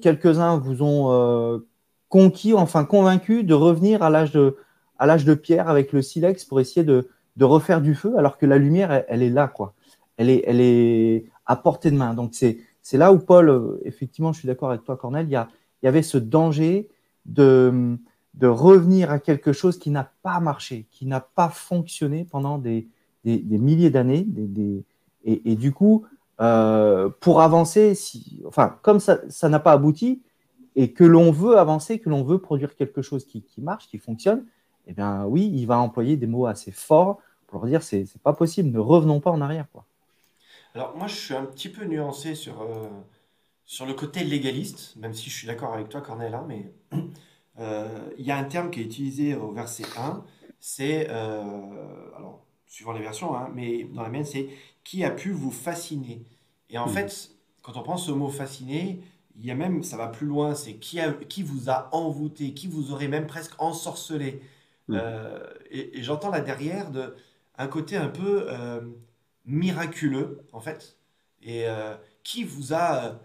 quelques-uns 0.00 0.58
vous 0.58 0.82
ont 0.82 1.62
conquis, 2.08 2.54
enfin 2.54 2.84
convaincu 2.84 3.44
de 3.44 3.54
revenir 3.54 4.02
à 4.02 4.10
l'âge 4.10 4.32
de, 4.32 5.34
pierre 5.34 5.68
avec 5.68 5.92
le 5.92 6.02
silex 6.02 6.44
pour 6.44 6.60
essayer 6.60 6.84
de, 6.84 7.06
refaire 7.40 7.80
du 7.80 7.94
feu, 7.94 8.14
alors 8.18 8.38
que 8.38 8.46
la 8.46 8.58
lumière, 8.58 9.04
elle, 9.08 9.22
est 9.22 9.30
là, 9.30 9.48
quoi. 9.48 9.74
Elle 10.16 10.30
est, 10.30 11.26
à 11.46 11.56
portée 11.56 11.90
de 11.90 11.96
main. 11.96 12.14
Donc 12.14 12.32
c'est 12.34 12.58
là 12.94 13.12
où 13.12 13.18
Paul, 13.18 13.78
effectivement, 13.84 14.32
je 14.32 14.40
suis 14.40 14.48
d'accord 14.48 14.70
avec 14.70 14.84
toi, 14.84 14.96
Cornel, 14.96 15.26
il 15.28 15.46
y 15.82 15.86
avait 15.86 16.02
ce 16.02 16.18
danger 16.18 16.88
de, 17.26 17.96
de 18.34 18.46
revenir 18.46 19.10
à 19.10 19.18
quelque 19.18 19.52
chose 19.52 19.78
qui 19.78 19.90
n'a 19.90 20.10
pas 20.22 20.40
marché, 20.40 20.86
qui 20.90 21.06
n'a 21.06 21.20
pas 21.20 21.48
fonctionné 21.48 22.24
pendant 22.24 22.58
des, 22.58 22.88
des, 23.24 23.58
milliers 23.58 23.90
d'années. 23.90 24.26
Et, 25.24 25.52
et, 25.52 25.56
du 25.56 25.72
coup, 25.72 26.06
euh, 26.40 27.08
pour 27.20 27.40
avancer, 27.40 27.94
si, 27.94 28.42
enfin, 28.46 28.78
comme 28.82 29.00
ça 29.00 29.48
n'a 29.48 29.60
pas 29.60 29.72
abouti, 29.72 30.22
et 30.76 30.92
que 30.92 31.04
l'on 31.04 31.30
veut 31.30 31.58
avancer, 31.58 31.98
que 32.00 32.10
l'on 32.10 32.24
veut 32.24 32.38
produire 32.38 32.74
quelque 32.74 33.02
chose 33.02 33.24
qui, 33.24 33.42
qui, 33.42 33.60
marche, 33.60 33.88
qui 33.88 33.98
fonctionne, 33.98 34.44
eh 34.86 34.92
bien 34.92 35.24
oui, 35.24 35.50
il 35.54 35.66
va 35.66 35.78
employer 35.78 36.16
des 36.16 36.26
mots 36.26 36.46
assez 36.46 36.72
forts 36.72 37.20
pour 37.46 37.60
leur 37.60 37.68
dire 37.68 37.82
c'est 37.82 38.06
pas 38.22 38.32
possible, 38.32 38.70
ne 38.70 38.80
revenons 38.80 39.20
pas 39.20 39.30
en 39.30 39.40
arrière. 39.40 39.66
Quoi. 39.72 39.84
Alors 40.74 40.96
moi, 40.96 41.06
je 41.06 41.14
suis 41.14 41.34
un 41.34 41.44
petit 41.44 41.68
peu 41.68 41.84
nuancé 41.84 42.34
sur, 42.34 42.62
euh, 42.62 42.88
sur 43.74 43.86
le 43.86 43.94
côté 43.94 44.22
légaliste, 44.22 44.94
même 44.94 45.14
si 45.14 45.28
je 45.28 45.34
suis 45.34 45.48
d'accord 45.48 45.74
avec 45.74 45.88
toi, 45.88 46.00
Cornel, 46.00 46.32
hein, 46.32 46.44
mais 46.46 46.72
euh, 47.58 48.08
il 48.16 48.24
y 48.24 48.30
a 48.30 48.36
un 48.36 48.44
terme 48.44 48.70
qui 48.70 48.80
est 48.80 48.84
utilisé 48.84 49.34
au 49.34 49.50
verset 49.50 49.82
1, 49.96 50.22
c'est, 50.60 51.08
euh, 51.10 51.42
alors, 52.16 52.46
suivant 52.68 52.92
les 52.92 53.00
versions, 53.00 53.36
hein, 53.36 53.50
mais 53.52 53.82
dans 53.92 54.02
la 54.02 54.10
mienne, 54.10 54.24
c'est 54.24 54.48
qui 54.84 55.02
a 55.02 55.10
pu 55.10 55.32
vous 55.32 55.50
fasciner? 55.50 56.24
Et 56.70 56.78
en 56.78 56.86
hmm. 56.86 56.90
fait, 56.90 57.32
quand 57.62 57.76
on 57.76 57.82
prend 57.82 57.96
ce 57.96 58.12
mot 58.12 58.28
fasciner, 58.28 59.00
il 59.34 59.44
y 59.44 59.50
a 59.50 59.56
même, 59.56 59.82
ça 59.82 59.96
va 59.96 60.06
plus 60.06 60.28
loin, 60.28 60.54
c'est 60.54 60.74
qui, 60.74 61.00
qui 61.28 61.42
vous 61.42 61.68
a 61.68 61.88
envoûté, 61.92 62.54
qui 62.54 62.68
vous 62.68 62.92
aurait 62.92 63.08
même 63.08 63.26
presque 63.26 63.60
ensorcelé. 63.60 64.40
Hmm. 64.86 64.98
Euh, 65.00 65.52
et, 65.72 66.00
j'entends 66.00 66.30
là 66.30 66.42
derrière 66.42 66.92
de, 66.92 67.16
un 67.58 67.66
côté 67.66 67.96
un 67.96 68.08
peu 68.08 68.46
miraculeux, 69.46 70.46
en 70.52 70.60
fait, 70.60 70.96
et 71.42 71.66
qui 72.22 72.44
vous 72.44 72.72
a 72.72 73.18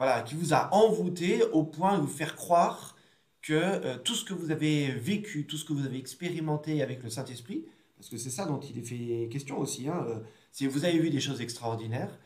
voilà, 0.00 0.22
qui 0.22 0.34
vous 0.34 0.54
a 0.54 0.74
envoûté 0.74 1.42
au 1.52 1.62
point 1.62 1.98
de 1.98 2.00
vous 2.00 2.08
faire 2.08 2.34
croire 2.34 2.96
que 3.42 3.52
euh, 3.52 3.98
tout 3.98 4.14
ce 4.14 4.24
que 4.24 4.32
vous 4.32 4.50
avez 4.50 4.92
vécu, 4.92 5.46
tout 5.46 5.58
ce 5.58 5.64
que 5.66 5.74
vous 5.74 5.84
avez 5.84 5.98
expérimenté 5.98 6.82
avec 6.82 7.02
le 7.02 7.10
Saint-Esprit, 7.10 7.66
parce 7.98 8.08
que 8.08 8.16
c'est 8.16 8.30
ça 8.30 8.46
dont 8.46 8.60
il 8.60 8.78
est 8.78 8.82
fait 8.82 9.28
question 9.28 9.58
aussi, 9.58 9.90
hein, 9.90 10.06
euh, 10.08 10.68
vous 10.70 10.86
avez 10.86 10.98
vu 10.98 11.10
des 11.10 11.20
choses 11.20 11.42
extraordinaires, 11.42 12.18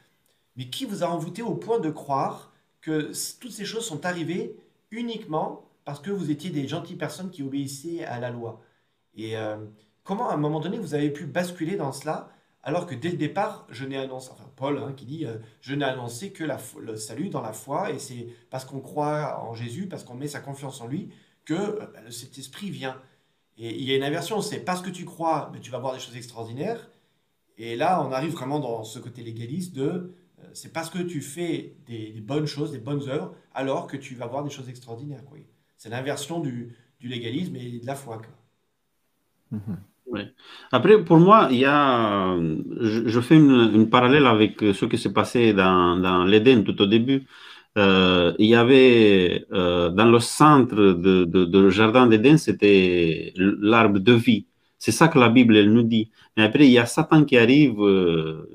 mais 0.55 0.71
qui 0.71 0.85
vous 0.85 1.03
a 1.03 1.09
envoûté 1.09 1.43
au 1.43 1.57
point 1.57 1.81
de 1.81 1.91
croire 1.91 2.53
que 2.81 3.11
toutes 3.41 3.51
ces 3.51 3.65
choses 3.65 3.85
sont 3.85 4.07
arrivées 4.07 4.55
uniquement 4.93 5.69
parce 5.85 5.99
que 5.99 6.13
vous 6.13 6.31
étiez 6.31 6.51
des 6.51 6.69
gentilles 6.69 6.95
personnes 6.95 7.31
qui 7.31 7.43
obéissaient 7.43 8.05
à 8.05 8.21
la 8.21 8.31
loi. 8.31 8.63
Et 9.17 9.37
euh, 9.37 9.57
comment 10.05 10.31
à 10.31 10.35
un 10.35 10.37
moment 10.37 10.61
donné 10.61 10.79
vous 10.79 10.95
avez 10.95 11.11
pu 11.11 11.27
basculer 11.27 11.75
dans 11.75 11.91
cela 11.91 12.31
alors 12.65 12.87
que 12.87 12.95
dès 12.95 13.11
le 13.11 13.19
départ, 13.19 13.67
je 13.69 13.85
n'ai 13.85 13.99
annoncé, 13.99 14.31
enfin 14.33 14.51
Paul 14.57 14.79
hein, 14.79 14.95
qui 14.97 15.05
dit, 15.05 15.27
euh, 15.27 15.37
je 15.61 15.75
n'ai 15.75 15.85
annoncé 15.85 16.33
que 16.33 16.45
le 16.81 16.97
salut 16.97 17.29
dans 17.29 17.43
la 17.43 17.53
foi, 17.53 17.93
et 17.93 17.99
c'est 17.99 18.27
parce 18.49 18.65
qu'on 18.65 18.81
croit 18.81 19.45
en 19.45 19.53
Jésus, 19.53 19.87
parce 19.87 20.03
qu'on 20.03 20.15
met 20.15 20.29
sa 20.29 20.41
confiance 20.41 20.81
en 20.81 20.87
lui, 20.87 21.11
que 21.45 21.55
euh, 21.55 21.87
bah, 21.93 22.01
cet 22.11 22.39
esprit 22.39 22.71
vient. 22.71 22.99
Et 23.59 23.77
il 23.77 23.85
y 23.85 23.93
a 23.93 23.97
une 23.97 24.03
inversion, 24.03 24.41
c'est 24.41 24.61
parce 24.61 24.81
que 24.81 24.89
tu 24.89 25.05
crois, 25.05 25.51
mais 25.53 25.61
tu 25.61 25.71
vas 25.71 25.79
voir 25.79 25.93
des 25.93 26.01
choses 26.01 26.17
extraordinaires. 26.17 26.91
Et 27.59 27.77
là, 27.77 28.03
on 28.03 28.11
arrive 28.13 28.33
vraiment 28.33 28.61
dans 28.61 28.83
ce 28.83 28.99
côté 28.99 29.23
légaliste 29.23 29.75
de, 29.75 29.83
euh, 29.85 30.51
c'est 30.55 30.73
parce 30.73 30.89
que 30.89 30.99
tu 30.99 31.21
fais 31.21 31.77
des, 31.87 32.13
bonnes 32.23 32.47
choses, 32.47 32.73
des 32.73 32.79
bonnes 32.79 33.07
œuvres, 33.11 33.35
alors 33.53 33.87
que 33.87 33.99
tu 33.99 34.15
vas 34.15 34.27
voir 34.27 34.43
des 34.43 34.51
choses 34.51 34.71
extraordinaires. 34.71 35.23
C'est 35.77 35.91
l'inversion 35.91 36.41
du, 36.41 36.75
légalisme 37.03 37.57
et 37.57 37.79
de 37.79 37.87
la 37.87 37.95
foi. 37.95 38.17
Quoi. 38.17 39.59
Après, 40.73 41.03
pour 41.05 41.19
moi, 41.19 41.49
il 41.51 41.59
y 41.59 41.65
a, 41.65 42.37
je, 42.81 43.21
fais 43.21 43.37
une, 43.37 43.89
parallèle 43.91 44.27
avec 44.27 44.61
ce 44.61 44.85
qui 44.87 44.99
s'est 44.99 45.13
passé 45.13 45.53
dans, 45.53 45.97
dans 45.97 46.25
l'Éden 46.25 46.65
tout 46.65 46.81
au 46.83 46.87
début. 46.87 47.27
Euh, 47.77 48.33
il 48.39 48.47
y 48.47 48.55
avait 48.55 49.47
euh, 49.53 49.91
dans 49.91 50.05
le 50.05 50.21
centre 50.21 50.77
de, 50.77 51.25
de, 51.25 51.71
jardin 51.71 52.07
d'Éden, 52.07 52.39
c'était 52.39 53.33
l'arbre 53.37 53.99
de 53.99 54.13
vie. 54.13 54.47
C'est 54.79 54.93
ça 54.93 55.09
que 55.09 55.19
la 55.19 55.29
Bible 55.29 55.57
elle 55.57 55.73
nous 55.73 55.83
dit. 55.83 56.11
Mais 56.37 56.45
après, 56.45 56.67
il 56.67 56.73
y 56.73 56.79
a 56.79 56.87
Satan 56.87 57.25
qui 57.25 57.37
arrive, 57.37 57.81
euh, 57.81 58.49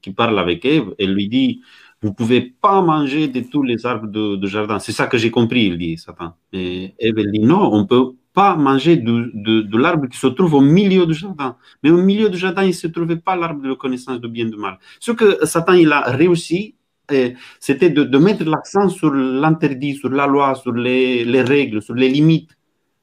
qui 0.00 0.12
parle 0.12 0.38
avec 0.38 0.64
Ève 0.64 0.94
et 0.98 1.06
lui 1.06 1.28
dit 1.28 1.62
Vous 2.00 2.14
pouvez 2.14 2.40
pas 2.40 2.80
manger 2.80 3.28
de 3.28 3.40
tous 3.40 3.62
les 3.62 3.84
arbres 3.86 4.08
de, 4.08 4.46
jardin. 4.46 4.78
C'est 4.78 4.92
ça 4.92 5.06
que 5.08 5.18
j'ai 5.18 5.30
compris, 5.30 5.66
il 5.66 5.78
dit 5.78 5.98
Satan. 5.98 6.34
Et 6.52 6.94
Ève, 6.98 7.18
elle 7.18 7.32
dit 7.32 7.40
Non, 7.40 7.70
on 7.72 7.86
peut 7.86 8.12
pas 8.34 8.56
manger 8.56 8.96
de, 8.96 9.76
l'arbre 9.78 10.08
qui 10.08 10.18
se 10.18 10.26
trouve 10.26 10.54
au 10.54 10.60
milieu 10.60 11.06
du 11.06 11.14
jardin. 11.14 11.56
Mais 11.82 11.90
au 11.90 11.96
milieu 11.96 12.28
du 12.28 12.36
jardin, 12.36 12.64
il 12.64 12.68
ne 12.68 12.72
se 12.72 12.88
trouvait 12.88 13.16
pas 13.16 13.36
l'arbre 13.36 13.62
de 13.62 13.68
la 13.68 13.76
connaissance 13.76 14.20
de 14.20 14.28
bien 14.28 14.48
et 14.48 14.50
de 14.50 14.56
mal. 14.56 14.78
Ce 14.98 15.12
que 15.12 15.46
Satan 15.46 15.74
il 15.74 15.92
a 15.92 16.00
réussi, 16.10 16.74
eh, 17.12 17.34
c'était 17.60 17.90
de, 17.90 18.18
mettre 18.18 18.44
l'accent 18.44 18.88
sur 18.88 19.12
l'interdit, 19.12 19.94
sur 19.94 20.10
la 20.10 20.26
loi, 20.26 20.54
sur 20.56 20.72
les, 20.72 21.24
les, 21.24 21.42
règles, 21.42 21.80
sur 21.80 21.94
les 21.94 22.08
limites. 22.08 22.56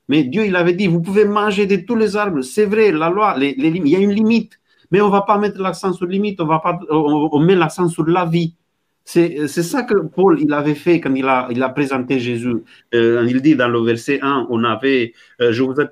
Mais 0.10 0.24
Dieu, 0.24 0.46
il 0.46 0.56
avait 0.58 0.74
dit, 0.74 0.88
vous 0.88 1.02
pouvez 1.02 1.24
manger 1.24 1.66
de 1.66 1.78
tous 1.78 1.96
les 1.96 2.18
arbres. 2.18 2.42
C'est 2.42 2.66
vrai, 2.66 2.92
la 2.92 3.10
loi, 3.10 3.38
les, 3.38 3.54
les, 3.56 3.70
il 3.70 3.88
y 3.88 3.96
a 3.96 4.00
une 4.00 4.12
limite. 4.12 4.60
Mais 4.92 5.00
on 5.00 5.08
ne 5.08 5.12
va 5.12 5.22
pas 5.22 5.38
mettre 5.38 5.62
l'accent 5.62 5.94
sur 5.94 6.06
limite, 6.06 6.42
on, 6.42 6.46
va 6.46 6.60
pas, 6.60 6.78
on 6.90 7.40
met 7.40 7.56
l'accent 7.56 7.88
sur 7.88 8.06
la 8.06 8.26
vie. 8.26 8.56
C'est 9.13 9.63
ça 9.63 9.84
que 9.84 9.96
Paul 9.96 10.39
il 10.39 10.53
avait 10.53 10.74
fait 10.75 11.01
quand 11.01 11.13
il 11.15 11.27
a, 11.27 11.70
présenté 11.70 12.18
Jésus. 12.18 12.63
Euh, 12.94 13.25
il 13.27 13.41
dit 13.41 13.56
dans 13.58 13.68
le 13.68 13.82
verset 13.82 14.20
1, 14.22 14.48
on 14.50 14.63
avait, 14.63 15.13
euh, 15.41 15.51
je, 15.51 15.63
vous 15.63 15.75
ai, 15.82 15.88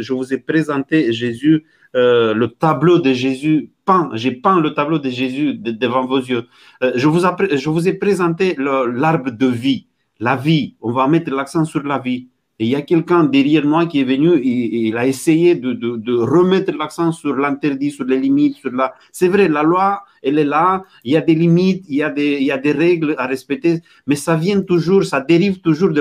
je 0.00 0.12
vous 0.14 0.32
ai 0.32 0.38
présenté 0.38 1.12
Jésus, 1.12 1.66
euh, 1.94 2.32
le 2.32 2.48
tableau 2.48 2.98
de 2.98 3.12
Jésus 3.12 3.70
peint. 3.84 4.08
J'ai 4.14 4.32
peint 4.32 4.58
le 4.58 4.72
tableau 4.72 4.98
de 4.98 5.10
Jésus 5.10 5.54
devant 5.54 6.06
vos 6.06 6.20
yeux. 6.20 6.46
je, 6.94 7.06
vous 7.08 7.20
je 7.20 7.68
vous 7.68 7.88
ai 7.88 7.92
présenté 7.92 8.56
l'arbre 8.58 9.30
de 9.30 9.46
vie, 9.46 9.86
la 10.18 10.36
vie. 10.36 10.76
On 10.80 10.92
va 10.92 11.06
mettre 11.08 11.30
l'accent 11.30 11.66
sur 11.66 11.82
la 11.82 11.98
vie. 11.98 12.28
Il 12.64 12.70
y 12.70 12.76
a 12.76 12.82
quelqu'un 12.82 13.24
derrière 13.24 13.64
moi 13.64 13.86
qui 13.86 14.00
est 14.00 14.04
venu 14.04 14.34
et, 14.36 14.88
il 14.88 14.96
a 14.96 15.06
essayé 15.06 15.54
de 15.54 16.14
remettre 16.14 16.72
l'accent 16.76 17.10
sur 17.12 17.34
l'interdit, 17.34 17.90
sur 17.90 18.04
les 18.04 18.18
limites, 18.18 18.56
sur 18.56 18.70
la. 18.70 18.94
C'est 19.10 19.28
vrai, 19.28 19.48
la 19.48 19.62
loi, 19.62 20.04
elle 20.22 20.38
est 20.38 20.44
là. 20.44 20.84
Il 21.04 21.12
y 21.12 21.16
a 21.16 21.20
des 21.20 21.34
limites, 21.34 21.84
il 21.88 21.96
y 21.96 22.02
a 22.02 22.10
des, 22.10 22.38
il 22.38 22.44
y 22.44 22.52
a 22.52 22.58
des 22.58 22.72
règles 22.72 23.14
à 23.18 23.26
respecter, 23.26 23.82
mais 24.06 24.16
ça 24.16 24.36
vient 24.36 24.60
toujours, 24.62 25.04
ça 25.04 25.20
dérive 25.20 25.60
toujours 25.60 25.90
de 25.90 26.00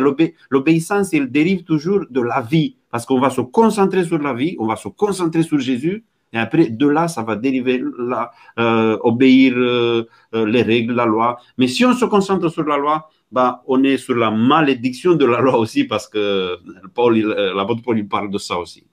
l'obéissance. 0.49 1.13
Elle 1.13 1.31
dérive 1.31 1.63
toujours 1.63 2.05
de 2.09 2.21
la 2.21 2.41
vie, 2.41 2.77
parce 2.91 3.05
qu'on 3.05 3.19
va 3.19 3.29
se 3.29 3.41
concentrer 3.41 4.03
sur 4.03 4.19
la 4.19 4.33
vie, 4.33 4.55
on 4.59 4.67
va 4.67 4.75
se 4.75 4.87
concentrer 4.87 5.43
sur 5.43 5.59
Jésus. 5.59 6.03
Et 6.33 6.37
après, 6.37 6.69
de 6.69 6.87
là, 6.87 7.07
ça 7.07 7.23
va 7.23 7.35
dériver 7.35 7.81
la, 7.97 8.31
euh, 8.57 8.97
obéir 9.01 9.53
euh, 9.55 10.07
euh, 10.33 10.45
les 10.45 10.61
règles, 10.61 10.93
la 10.93 11.05
loi. 11.05 11.39
Mais 11.57 11.67
si 11.67 11.83
on 11.85 11.93
se 11.93 12.05
concentre 12.05 12.47
sur 12.49 12.63
la 12.63 12.77
loi, 12.77 13.09
bah, 13.31 13.63
on 13.67 13.83
est 13.83 13.97
sur 13.97 14.15
la 14.15 14.31
malédiction 14.31 15.13
de 15.13 15.25
la 15.25 15.41
loi 15.41 15.57
aussi 15.57 15.83
parce 15.83 16.07
que 16.07 16.57
Paul, 16.93 17.17
l'apôtre 17.17 17.81
Paul 17.81 17.97
il 17.97 18.07
parle 18.07 18.29
de 18.31 18.37
ça 18.37 18.57
aussi. 18.57 18.85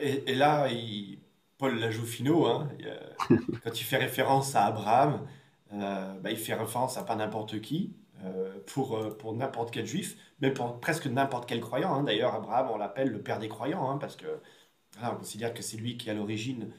Et, 0.00 0.34
là, 0.34 0.68
Paul 1.58 1.78
la 1.78 1.90
joue 1.90 2.04
finot. 2.04 2.46
Hein. 2.46 2.68
quand 3.28 3.80
il 3.80 3.84
fait 3.84 3.96
référence 3.96 4.54
à 4.54 4.66
Abraham, 4.66 5.20
euh, 5.72 6.14
bah, 6.20 6.30
il 6.30 6.36
fait 6.36 6.54
référence 6.54 6.96
à 6.96 7.02
pas 7.02 7.16
n'importe 7.16 7.60
qui, 7.60 7.92
euh, 8.24 8.52
pour, 8.66 9.16
pour 9.18 9.34
n'importe 9.34 9.72
quel 9.72 9.86
juif, 9.86 10.16
mais 10.40 10.52
pour 10.52 10.78
presque 10.80 11.06
n'importe 11.06 11.48
quel 11.48 11.60
croyant. 11.60 11.94
Hein. 11.94 12.02
D'ailleurs, 12.04 12.34
Abraham, 12.34 12.68
on 12.72 12.78
l'appelle 12.78 13.10
le 13.10 13.20
père 13.20 13.38
des 13.40 13.48
croyants, 13.48 13.90
hein, 13.90 13.98
parce 13.98 14.16
que 14.16 14.26
on 15.02 15.16
considère 15.16 15.54
que 15.54 15.62
c'est 15.62 15.76
lui 15.76 15.96
qui, 15.96 16.10
à 16.10 16.14
l'origine, 16.14 16.70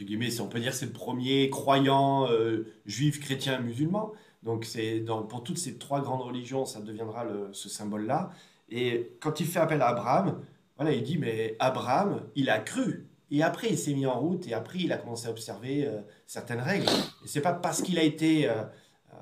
guillemets, 0.00 0.30
si 0.30 0.40
on 0.40 0.48
peut 0.48 0.60
dire, 0.60 0.74
c'est 0.74 0.86
le 0.86 0.92
premier 0.92 1.50
croyant 1.50 2.28
juif, 2.84 3.20
chrétien, 3.20 3.60
musulman. 3.60 4.12
Donc 4.42 4.64
c'est 4.64 5.04
pour 5.28 5.42
toutes 5.44 5.58
ces 5.58 5.78
trois 5.78 6.00
grandes 6.00 6.22
religions, 6.22 6.66
ça 6.66 6.80
deviendra 6.80 7.24
ce 7.52 7.68
symbole-là. 7.68 8.30
Et 8.68 9.16
quand 9.20 9.40
il 9.40 9.46
fait 9.46 9.60
appel 9.60 9.80
à 9.82 9.88
Abraham, 9.88 10.42
voilà, 10.76 10.92
il 10.92 11.02
dit 11.02 11.18
mais 11.18 11.56
Abraham, 11.60 12.22
il 12.34 12.50
a 12.50 12.58
cru. 12.58 13.06
Et 13.30 13.42
après, 13.42 13.68
il 13.70 13.78
s'est 13.78 13.94
mis 13.94 14.06
en 14.06 14.20
route 14.20 14.46
et 14.46 14.54
après, 14.54 14.80
il 14.80 14.92
a 14.92 14.96
commencé 14.96 15.26
à 15.26 15.30
observer 15.30 15.86
euh, 15.86 16.00
certaines 16.26 16.60
règles. 16.60 16.86
Et 17.24 17.28
c'est 17.28 17.40
pas 17.40 17.52
parce 17.52 17.82
qu'il 17.82 17.98
a 17.98 18.02
été 18.02 18.48
euh, 18.48 18.62
euh, 19.12 19.16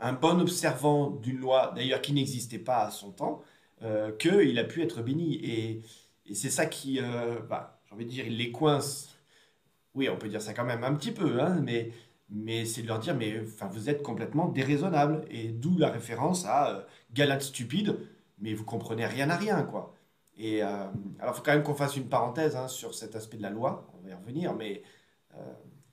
un 0.00 0.12
bon 0.12 0.40
observant 0.40 1.10
d'une 1.10 1.38
loi, 1.38 1.72
d'ailleurs 1.74 2.00
qui 2.00 2.12
n'existait 2.12 2.58
pas 2.58 2.86
à 2.86 2.90
son 2.90 3.10
temps, 3.10 3.42
qu'il 4.18 4.58
a 4.58 4.64
pu 4.64 4.82
être 4.82 5.02
béni. 5.02 5.36
Et, 5.44 5.82
c'est 6.34 6.50
ça 6.50 6.66
qui, 6.66 7.00
bah, 7.48 7.77
j'ai 7.88 7.94
envie 7.94 8.04
de 8.04 8.10
dire, 8.10 8.26
il 8.26 8.36
les 8.36 8.52
coince. 8.52 9.16
Oui, 9.94 10.08
on 10.08 10.16
peut 10.16 10.28
dire 10.28 10.42
ça 10.42 10.54
quand 10.54 10.64
même 10.64 10.84
un 10.84 10.94
petit 10.94 11.12
peu, 11.12 11.40
hein, 11.40 11.60
mais 11.62 11.92
mais 12.30 12.66
c'est 12.66 12.82
de 12.82 12.88
leur 12.88 12.98
dire, 12.98 13.14
mais 13.16 13.40
enfin, 13.40 13.68
vous 13.68 13.88
êtes 13.88 14.02
complètement 14.02 14.48
déraisonnable. 14.48 15.24
Et 15.30 15.48
d'où 15.48 15.78
la 15.78 15.90
référence 15.90 16.44
à 16.44 16.70
euh, 16.70 16.82
Galate 17.12 17.42
stupide, 17.42 17.98
mais 18.38 18.54
vous 18.54 18.64
comprenez 18.64 19.06
rien 19.06 19.30
à 19.30 19.36
rien, 19.36 19.62
quoi. 19.62 19.94
Et 20.36 20.62
euh, 20.62 20.66
alors, 21.18 21.34
il 21.34 21.36
faut 21.36 21.42
quand 21.42 21.52
même 21.52 21.62
qu'on 21.62 21.74
fasse 21.74 21.96
une 21.96 22.08
parenthèse 22.08 22.56
hein, 22.56 22.68
sur 22.68 22.94
cet 22.94 23.16
aspect 23.16 23.38
de 23.38 23.42
la 23.42 23.50
loi, 23.50 23.90
on 23.94 24.04
va 24.04 24.10
y 24.10 24.14
revenir, 24.14 24.54
mais 24.54 24.82
euh, 25.36 25.38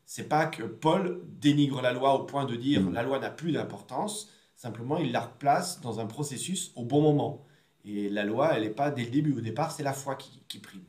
c'est 0.05 0.29
pas 0.29 0.45
que 0.45 0.63
Paul 0.63 1.21
dénigre 1.39 1.81
la 1.81 1.93
loi 1.93 2.13
au 2.15 2.25
point 2.25 2.45
de 2.45 2.55
dire 2.55 2.89
la 2.91 3.03
loi 3.03 3.19
n'a 3.19 3.31
plus 3.31 3.53
d'importance, 3.53 4.29
simplement 4.55 4.97
il 4.97 5.11
la 5.11 5.21
replace 5.21 5.81
dans 5.81 5.99
un 5.99 6.05
processus 6.05 6.71
au 6.75 6.85
bon 6.85 7.01
moment. 7.01 7.45
Et 7.85 8.09
la 8.09 8.23
loi, 8.25 8.53
elle 8.55 8.63
n'est 8.63 8.69
pas 8.69 8.91
dès 8.91 9.05
le 9.05 9.11
début, 9.11 9.33
au 9.37 9.41
départ, 9.41 9.71
c'est 9.71 9.83
la 9.83 9.93
foi 9.93 10.15
qui 10.15 10.59
prime. 10.59 10.85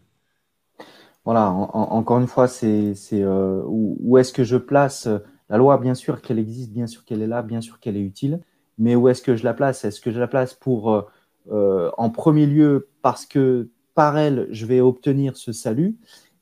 Voilà, 1.27 1.51
encore 1.51 2.21
une 2.21 2.29
fois, 2.29 2.47
c'est 2.47 2.95
euh, 3.13 3.61
où, 3.67 4.17
est-ce 4.17 4.33
que 4.33 4.45
je 4.45 4.57
place 4.57 5.09
euh, 5.09 5.19
la 5.49 5.59
loi? 5.59 5.77
Bien 5.77 5.95
sûr 5.95 6.23
qu'elle 6.23 6.39
existe, 6.39 6.71
bien 6.71 6.87
sûr 6.87 7.05
qu'elle 7.05 7.21
est 7.21 7.27
là, 7.27 7.43
bien 7.43 7.61
sûr 7.61 7.81
qu'elle 7.81 7.97
est 7.97 8.03
utile, 8.03 8.39
mais 8.79 8.95
où 8.95 9.09
est-ce 9.09 9.23
que 9.23 9.35
je 9.35 9.43
la 9.43 9.53
place? 9.53 9.85
Est-ce 9.85 10.01
que 10.01 10.13
je 10.13 10.21
la 10.21 10.29
place 10.29 10.55
pour, 10.55 11.05
euh, 11.51 11.91
en 11.99 12.11
premier 12.11 12.47
lieu, 12.47 12.91
parce 13.03 13.27
que 13.27 13.71
par 13.97 14.17
elle, 14.17 14.47
je 14.53 14.67
vais 14.67 14.81
obtenir 14.81 15.37
ce 15.37 15.51
salut? 15.51 15.97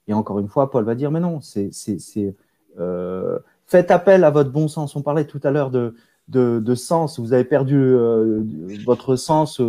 Et 0.06 0.12
encore 0.12 0.38
une 0.38 0.48
fois, 0.48 0.70
Paul 0.70 0.84
va 0.84 0.94
dire, 0.94 1.10
mais 1.10 1.20
non, 1.20 1.40
c'est 1.40 1.70
faites 3.64 3.90
appel 3.90 4.22
à 4.22 4.30
votre 4.30 4.50
bon 4.50 4.68
sens. 4.68 4.96
On 4.96 5.02
parlait 5.02 5.24
tout 5.24 5.40
à 5.44 5.50
l'heure 5.50 5.70
de, 5.70 5.94
de, 6.28 6.74
sens, 6.74 7.18
vous 7.18 7.32
avez 7.32 7.44
perdu 7.44 7.96
votre 8.84 9.16
sens, 9.16 9.62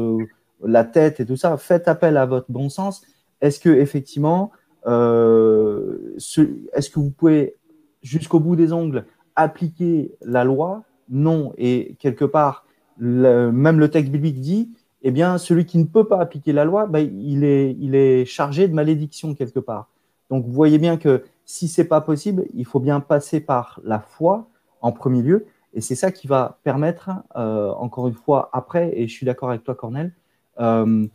la 0.61 0.83
tête 0.83 1.21
et 1.21 1.25
tout 1.25 1.37
ça. 1.37 1.55
Faites 1.55 1.87
appel 1.87 2.17
à 2.17 2.25
votre 2.25 2.51
bon 2.51 2.67
sens. 2.67 3.01
Est-ce 3.39 3.61
que 3.61 3.69
effectivement 3.69 4.51
euh, 4.51 4.63
est-ce 4.85 6.89
que 6.89 6.99
vous 6.99 7.11
pouvez, 7.11 7.55
jusqu'au 8.01 8.39
bout 8.39 8.55
des 8.55 8.71
ongles, 8.71 9.05
appliquer 9.35 10.15
la 10.21 10.43
loi? 10.43 10.83
Non. 11.09 11.53
Et 11.57 11.95
quelque 11.99 12.25
part, 12.25 12.65
même 12.97 13.79
le 13.79 13.89
texte 13.89 14.11
biblique 14.11 14.39
dit, 14.39 14.69
eh 15.07 15.11
bien, 15.11 15.37
celui 15.37 15.65
qui 15.65 15.77
ne 15.77 15.83
peut 15.83 16.07
pas 16.07 16.19
appliquer 16.19 16.51
la 16.51 16.65
loi, 16.65 16.87
ben, 16.87 16.99
il, 16.99 17.43
est, 17.43 18.25
chargé 18.25 18.67
de 18.67 18.73
malédiction 18.73 19.35
quelque 19.35 19.59
part. 19.59 19.87
Donc, 20.31 20.45
vous 20.45 20.51
voyez 20.51 20.79
bien 20.79 20.97
que 20.97 21.23
si 21.45 21.67
c'est 21.67 21.85
pas 21.85 22.01
possible, 22.01 22.45
il 22.55 22.65
faut 22.65 22.79
bien 22.79 22.99
passer 22.99 23.39
par 23.39 23.79
la 23.83 23.99
foi 23.99 24.47
en 24.81 24.91
premier 24.91 25.21
lieu. 25.21 25.45
Et 25.75 25.81
c'est 25.81 25.93
ça 25.93 26.11
qui 26.11 26.25
va 26.25 26.57
permettre, 26.63 27.11
euh, 27.35 27.71
encore 27.73 28.07
une 28.07 28.15
fois, 28.15 28.49
après, 28.51 28.93
et 28.95 29.07
je 29.07 29.13
suis 29.13 29.27
d'accord 29.27 29.49
avec 29.49 29.63
toi, 29.63 29.75
Cornel, 29.75 30.11
euh, 30.59 31.05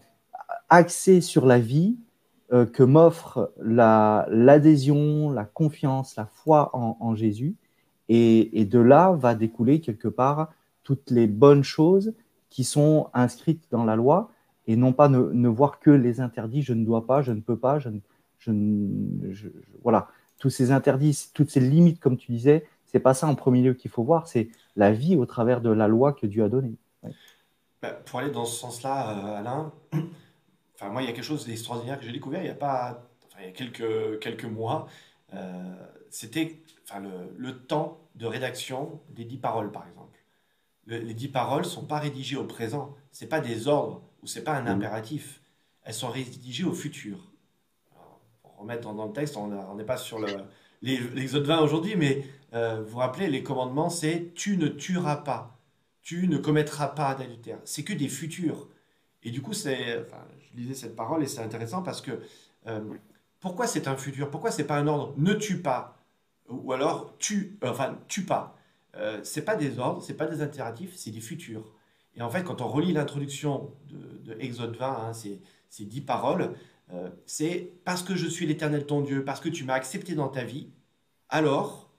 axer 0.69 1.21
sur 1.21 1.45
la 1.45 1.59
vie, 1.59 1.97
euh, 2.53 2.67
que 2.67 2.83
m'offre 2.83 3.53
l'adhésion, 3.61 5.31
la, 5.31 5.45
confiance, 5.45 6.17
la 6.17 6.27
foi 6.27 6.71
en, 6.75 7.15
Jésus. 7.15 7.55
Et, 8.09 8.65
de 8.65 8.79
là 8.81 9.13
va 9.13 9.35
découler 9.35 9.81
quelque 9.81 10.09
part 10.09 10.53
toutes 10.83 11.11
les 11.11 11.27
bonnes 11.29 11.63
choses 11.63 12.13
qui 12.49 12.65
sont 12.65 13.09
inscrites 13.15 13.65
dans 13.71 13.85
la 13.85 13.95
loi 13.95 14.31
et 14.67 14.75
non 14.75 14.93
pas 14.93 15.09
ne, 15.09 15.49
voir 15.49 15.79
que 15.79 15.91
les 15.91 16.21
interdits, 16.21 16.63
je 16.63 16.75
ne 16.75 16.85
dois 16.85 17.07
pas, 17.07 17.23
je 17.23 17.33
ne 17.33 17.41
peux 17.41 17.57
pas, 17.57 17.79
je, 17.79 17.91
je, 18.41 19.49
voilà, 19.83 20.09
tous 20.39 20.51
ces 20.51 20.73
interdits, 20.73 21.31
toutes 21.35 21.51
ces 21.51 21.61
limites, 21.61 22.01
comme 22.01 22.17
tu 22.17 22.33
disais, 22.33 22.67
c'est 22.87 22.99
pas 22.99 23.15
ça 23.15 23.29
en 23.29 23.37
premier 23.37 23.63
lieu 23.63 23.75
qu'il 23.75 23.91
faut 23.91 24.03
voir, 24.03 24.27
c'est 24.27 24.49
la 24.75 24.91
vie 24.91 25.15
au 25.15 25.27
travers 25.27 25.61
de 25.61 25.71
la 25.71 25.87
loi 25.87 26.13
que 26.13 26.27
Dieu 26.27 26.43
a 26.43 26.49
donnée. 26.49 26.75
Bah, 27.83 27.93
pour 28.05 28.19
aller 28.19 28.31
dans 28.31 28.45
ce 28.45 28.59
sens-là, 28.59 29.11
euh, 29.11 29.39
Alain, 29.39 29.73
Enfin, 30.81 30.91
moi, 30.91 31.03
il 31.03 31.07
y 31.07 31.09
a 31.09 31.13
quelque 31.13 31.25
chose 31.25 31.45
d'extraordinaire 31.45 31.99
que 31.99 32.07
j'ai 32.07 32.13
découvert 32.13 32.43
il 32.43 32.47
y 32.47 32.51
a 32.51 32.55
pas, 32.55 33.07
enfin, 33.27 33.41
il 33.43 33.47
y 33.47 33.49
a 33.49 33.53
quelques, 33.53 34.19
quelques 34.21 34.47
mois. 34.47 34.89
Euh, 35.35 35.75
c'était 36.09 36.63
enfin, 36.89 37.01
le, 37.01 37.11
le, 37.37 37.59
temps 37.59 38.01
de 38.15 38.25
rédaction 38.25 38.99
des 39.11 39.25
dix 39.25 39.37
paroles, 39.37 39.73
par 39.73 39.87
exemple. 39.87 40.19
les 40.87 41.13
dix 41.13 41.29
paroles 41.29 41.67
sont 41.67 41.85
pas 41.85 41.99
rédigées 41.99 42.37
au 42.37 42.45
présent. 42.45 42.97
C'est 43.13 43.27
pas 43.27 43.41
des 43.41 43.69
ordres 43.69 44.03
ou 44.23 44.27
c'est 44.27 44.43
pas 44.43 44.55
un 44.55 44.63
mmh. 44.63 44.69
impératif. 44.69 45.43
Elles 45.85 45.95
sont 45.95 46.09
rédigées 46.09 46.65
au 46.65 46.73
futur. 46.73 47.31
pour 48.43 48.57
remettre 48.57 48.91
dans, 48.93 49.07
le 49.07 49.13
texte, 49.13 49.37
on 49.37 49.75
n'est 49.75 49.85
pas 49.85 49.99
sur 49.99 50.19
l'exode 50.81 51.45
20 51.45 51.61
aujourd'hui, 51.61 51.95
mais 51.95 52.25
euh, 52.55 52.81
vous 52.83 52.93
vous 52.93 52.99
rappelez, 52.99 53.29
les 53.29 53.43
commandements, 53.43 53.91
c'est 53.91 54.33
tu 54.35 54.57
ne 54.57 54.69
tueras 54.69 55.17
pas, 55.17 55.59
tu 56.01 56.27
ne 56.27 56.39
commettras 56.39 56.89
pas 56.89 57.15
d'adultère. 57.15 57.59
C'est 57.65 57.85
que 57.85 57.93
des 57.93 58.09
futurs. 58.09 58.69
Et 59.23 59.31
du 59.31 59.43
coup, 59.43 59.53
c'est, 59.53 59.99
enfin, 60.01 60.25
je 60.41 60.57
lisais 60.57 60.75
cette 60.75 60.97
parole 60.97 61.23
et 61.23 61.27
c'est 61.27 61.43
intéressant 61.43 61.83
parce 61.83 62.01
que 62.01 62.21
euh, 62.67 62.81
pourquoi 63.41 63.67
c'est 63.67 63.89
un 63.89 63.97
futur? 63.97 64.31
Pourquoi 64.31 64.51
c'est 64.51 64.65
pas 64.65 64.77
un 64.77 64.87
ordre? 64.87 65.15
Ne 65.17 65.35
tue 65.35 65.61
pas 65.63 65.97
ou 66.51 66.73
alors 66.73 67.17
tue, 67.19 67.59
enfin 67.63 67.99
tue 68.09 68.25
pas. 68.25 68.57
Euh, 68.97 69.21
c'est 69.23 69.43
pas 69.43 69.57
des 69.57 69.79
ordres, 69.79 70.03
c'est 70.03 70.15
pas 70.15 70.27
des 70.27 70.43
impératifs, 70.43 70.95
c'est 70.97 71.11
des 71.11 71.21
futurs. 71.21 71.73
Et 72.17 72.23
en 72.23 72.31
fait, 72.31 72.43
quand 72.43 72.61
on 72.61 72.69
relit 72.69 72.93
l'introduction 72.93 73.73
de, 73.89 74.37
Exode 74.41 74.77
20, 74.77 74.89
hein, 74.89 75.13
ces, 75.13 75.41
ces, 75.69 75.85
dix 75.85 76.01
paroles, 76.01 76.55
euh, 76.93 77.09
c'est 77.25 77.73
parce 77.85 78.03
que 78.03 78.17
je 78.17 78.27
suis 78.27 78.47
l'Éternel 78.47 78.85
ton 78.85 79.01
Dieu, 79.01 79.25
parce 79.25 79.41
que 79.41 79.49
tu 79.49 79.65
m'as 79.65 79.75
accepté 79.75 80.15
dans 80.15 80.29
ta 80.29 80.43
vie, 80.43 80.71
alors, 81.29 81.91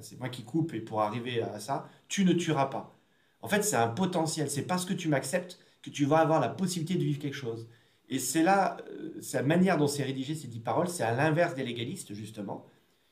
c'est 0.00 0.18
moi 0.18 0.28
qui 0.28 0.42
coupe 0.42 0.74
et 0.74 0.80
pour 0.80 1.02
arriver 1.02 1.42
à 1.42 1.60
ça, 1.60 1.88
tu 2.08 2.24
ne 2.24 2.32
tueras 2.32 2.66
pas. 2.66 2.96
En 3.42 3.48
fait, 3.48 3.62
c'est 3.62 3.76
un 3.76 3.88
potentiel. 3.88 4.50
C'est 4.50 4.62
parce 4.62 4.84
que 4.84 4.92
tu 4.92 5.08
m'acceptes 5.08 5.58
que 5.82 5.90
tu 5.90 6.04
vas 6.04 6.18
avoir 6.18 6.40
la 6.40 6.48
possibilité 6.48 6.94
de 6.94 7.04
vivre 7.04 7.18
quelque 7.18 7.34
chose. 7.34 7.68
Et 8.08 8.18
c'est 8.18 8.42
là, 8.42 8.76
euh, 8.90 9.12
c'est 9.20 9.38
la 9.38 9.44
manière 9.44 9.78
dont 9.78 9.86
c'est 9.86 10.02
rédigé 10.02 10.34
ces 10.34 10.48
dix 10.48 10.60
paroles, 10.60 10.88
c'est 10.88 11.04
à 11.04 11.14
l'inverse 11.14 11.54
des 11.54 11.64
légalistes, 11.64 12.12
justement, 12.12 12.66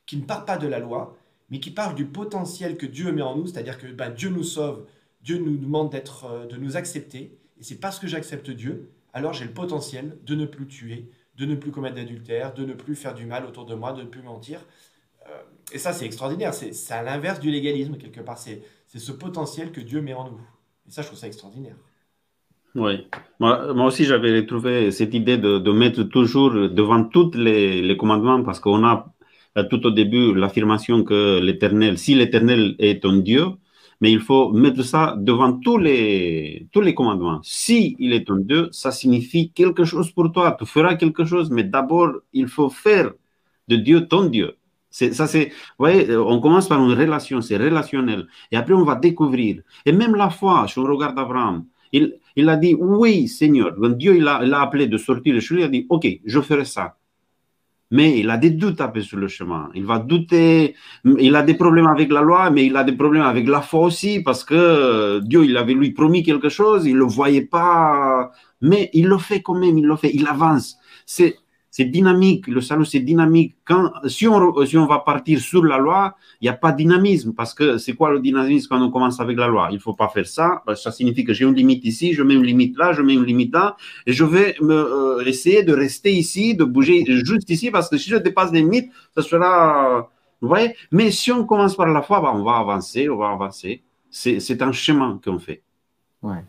qui 0.06 0.16
ne 0.16 0.24
parlent 0.24 0.44
pas 0.44 0.58
de 0.58 0.66
la 0.66 0.80
loi, 0.80 1.16
mais 1.50 1.60
qui 1.60 1.70
parlent 1.70 1.94
du 1.94 2.06
potentiel 2.06 2.76
que 2.76 2.86
Dieu 2.86 3.12
met 3.12 3.22
en 3.22 3.36
nous, 3.36 3.46
c'est-à-dire 3.46 3.78
que 3.78 3.86
ben, 3.86 4.10
Dieu 4.10 4.28
nous 4.28 4.42
sauve, 4.42 4.86
Dieu 5.22 5.38
nous 5.38 5.56
demande 5.56 5.94
euh, 6.24 6.46
de 6.46 6.56
nous 6.56 6.76
accepter, 6.76 7.38
et 7.58 7.62
c'est 7.62 7.78
parce 7.78 7.98
que 7.98 8.06
j'accepte 8.06 8.50
Dieu, 8.50 8.90
alors 9.12 9.32
j'ai 9.32 9.44
le 9.44 9.52
potentiel 9.52 10.18
de 10.24 10.34
ne 10.34 10.46
plus 10.46 10.66
tuer, 10.66 11.10
de 11.36 11.46
ne 11.46 11.54
plus 11.54 11.70
commettre 11.70 11.96
d'adultère, 11.96 12.52
de 12.54 12.64
ne 12.64 12.74
plus 12.74 12.96
faire 12.96 13.14
du 13.14 13.24
mal 13.24 13.46
autour 13.46 13.66
de 13.66 13.74
moi, 13.74 13.92
de 13.92 14.02
ne 14.02 14.08
plus 14.08 14.22
mentir. 14.22 14.64
Euh, 15.28 15.42
et 15.72 15.78
ça, 15.78 15.92
c'est 15.92 16.06
extraordinaire, 16.06 16.52
c'est 16.54 16.92
à 16.92 17.02
l'inverse 17.02 17.40
du 17.40 17.50
légalisme, 17.50 17.96
quelque 17.96 18.20
part, 18.20 18.38
c'est 18.38 18.62
ce 18.92 19.12
potentiel 19.12 19.70
que 19.70 19.80
Dieu 19.80 20.00
met 20.00 20.14
en 20.14 20.30
nous. 20.30 20.40
Et 20.86 20.90
ça, 20.90 21.02
je 21.02 21.06
trouve 21.06 21.18
ça 21.18 21.26
extraordinaire. 21.26 21.76
Oui, 22.78 23.08
moi, 23.40 23.72
aussi 23.86 24.04
j'avais 24.04 24.46
trouvé 24.46 24.92
cette 24.92 25.12
idée 25.12 25.36
de, 25.36 25.72
mettre 25.72 26.04
toujours 26.04 26.52
devant 26.52 27.02
tous 27.04 27.32
les, 27.34 27.96
commandements 27.96 28.42
parce 28.44 28.60
qu'on 28.60 28.84
a 28.84 29.12
tout 29.68 29.84
au 29.86 29.90
début 29.90 30.32
l'affirmation 30.34 31.02
que 31.02 31.40
l'Éternel, 31.40 31.98
si 31.98 32.14
l'Éternel 32.14 32.76
est 32.78 33.02
ton 33.02 33.16
Dieu, 33.16 33.46
mais 34.00 34.12
il 34.12 34.20
faut 34.20 34.52
mettre 34.52 34.82
ça 34.84 35.16
devant 35.18 35.54
tous 35.58 35.78
les, 35.78 36.68
tous 36.72 36.80
les 36.80 36.94
commandements. 36.94 37.40
Si 37.42 37.96
il 37.98 38.12
est 38.12 38.24
ton 38.28 38.36
Dieu, 38.36 38.68
ça 38.70 38.92
signifie 38.92 39.50
quelque 39.52 39.84
chose 39.84 40.12
pour 40.12 40.30
toi, 40.30 40.56
tu 40.58 40.64
feras 40.64 40.94
quelque 40.94 41.24
chose, 41.24 41.50
mais 41.50 41.64
d'abord 41.64 42.12
il 42.32 42.46
faut 42.46 42.70
faire 42.70 43.12
de 43.66 43.76
Dieu 43.76 44.06
ton 44.06 44.26
Dieu. 44.26 44.56
Ça, 44.90 45.26
c'est, 45.26 45.46
vous 45.78 45.84
voyez, 45.84 46.16
on 46.16 46.40
commence 46.40 46.68
par 46.68 46.80
une 46.82 46.96
relation, 46.96 47.40
c'est 47.42 47.56
relationnel. 47.58 48.26
Et 48.50 48.56
après, 48.56 48.72
on 48.72 48.84
va 48.84 48.94
découvrir. 48.94 49.62
Et 49.84 49.92
même 49.92 50.14
la 50.14 50.30
foi, 50.30 50.66
si 50.68 50.78
on 50.78 50.84
regarde 50.84 51.18
Abraham, 51.18 51.66
il, 51.92 52.14
il 52.36 52.48
a 52.48 52.56
dit 52.56 52.74
oui, 52.78 53.28
Seigneur. 53.28 53.74
Quand 53.80 53.90
Dieu 53.90 54.18
l'a 54.18 54.60
appelé 54.60 54.86
de 54.86 54.96
sortir 54.96 55.40
chez 55.40 55.54
lui, 55.54 55.62
il 55.62 55.64
a 55.64 55.68
dit 55.68 55.86
ok, 55.88 56.06
je 56.24 56.40
ferai 56.40 56.64
ça. 56.64 56.96
Mais 57.90 58.18
il 58.20 58.28
a 58.28 58.36
des 58.36 58.50
doutes 58.50 58.80
un 58.82 58.88
peu 58.88 59.00
sur 59.00 59.16
le 59.18 59.28
chemin. 59.28 59.70
Il 59.74 59.86
va 59.86 59.98
douter. 59.98 60.74
Il 61.04 61.34
a 61.34 61.42
des 61.42 61.54
problèmes 61.54 61.86
avec 61.86 62.12
la 62.12 62.20
loi, 62.20 62.50
mais 62.50 62.66
il 62.66 62.76
a 62.76 62.84
des 62.84 62.92
problèmes 62.92 63.22
avec 63.22 63.48
la 63.48 63.62
foi 63.62 63.80
aussi 63.80 64.22
parce 64.22 64.44
que 64.44 65.20
Dieu, 65.20 65.44
il 65.44 65.56
avait 65.56 65.72
lui 65.72 65.92
promis 65.92 66.22
quelque 66.22 66.50
chose, 66.50 66.84
il 66.86 66.94
ne 66.94 66.98
le 66.98 67.06
voyait 67.06 67.46
pas. 67.46 68.30
Mais 68.60 68.90
il 68.92 69.06
le 69.06 69.16
fait 69.16 69.40
quand 69.40 69.58
même, 69.58 69.78
il 69.78 69.86
le 69.86 69.96
fait, 69.96 70.10
il 70.12 70.26
avance. 70.26 70.76
C'est 71.06 71.38
c'est 71.78 71.84
dynamique, 71.84 72.48
le 72.48 72.60
salut 72.60 72.84
c'est 72.84 72.98
dynamique. 72.98 73.54
Quand, 73.64 73.92
si, 74.08 74.26
on, 74.26 74.66
si 74.66 74.76
on 74.76 74.86
va 74.86 74.98
partir 74.98 75.38
sur 75.38 75.64
la 75.64 75.78
loi, 75.78 76.16
il 76.40 76.46
n'y 76.46 76.48
a 76.48 76.54
pas 76.54 76.72
de 76.72 76.78
dynamisme, 76.78 77.34
parce 77.34 77.54
que 77.54 77.78
c'est 77.78 77.94
quoi 77.94 78.10
le 78.10 78.18
dynamisme 78.18 78.66
quand 78.68 78.82
on 78.82 78.90
commence 78.90 79.20
avec 79.20 79.36
la 79.38 79.46
loi? 79.46 79.68
Il 79.70 79.74
ne 79.74 79.78
faut 79.78 79.94
pas 79.94 80.08
faire 80.08 80.26
ça, 80.26 80.64
ça 80.74 80.90
signifie 80.90 81.22
que 81.22 81.32
j'ai 81.32 81.44
une 81.44 81.54
limite 81.54 81.84
ici, 81.84 82.14
je 82.14 82.24
mets 82.24 82.34
une 82.34 82.42
limite 82.42 82.76
là, 82.76 82.92
je 82.92 83.00
mets 83.00 83.14
une 83.14 83.24
limite 83.24 83.54
là, 83.54 83.76
et 84.08 84.12
je 84.12 84.24
vais 84.24 84.56
me, 84.60 84.74
euh, 84.74 85.24
essayer 85.24 85.62
de 85.62 85.72
rester 85.72 86.12
ici, 86.12 86.56
de 86.56 86.64
bouger 86.64 87.04
juste 87.24 87.48
ici, 87.48 87.70
parce 87.70 87.88
que 87.88 87.96
si 87.96 88.10
je 88.10 88.16
dépasse 88.16 88.50
les 88.50 88.62
limites, 88.62 88.90
ça 89.14 89.22
sera... 89.22 90.10
Vous 90.40 90.48
voyez? 90.48 90.74
Mais 90.90 91.12
si 91.12 91.30
on 91.30 91.44
commence 91.44 91.76
par 91.76 91.86
la 91.86 92.02
foi, 92.02 92.20
bah, 92.20 92.32
on 92.34 92.42
va 92.42 92.56
avancer, 92.56 93.08
on 93.08 93.18
va 93.18 93.30
avancer. 93.30 93.84
C'est 94.10 94.62
un 94.62 94.72
chemin 94.72 95.20
qu'on 95.24 95.38
fait. 95.38 95.62
Ouais. 96.22 96.42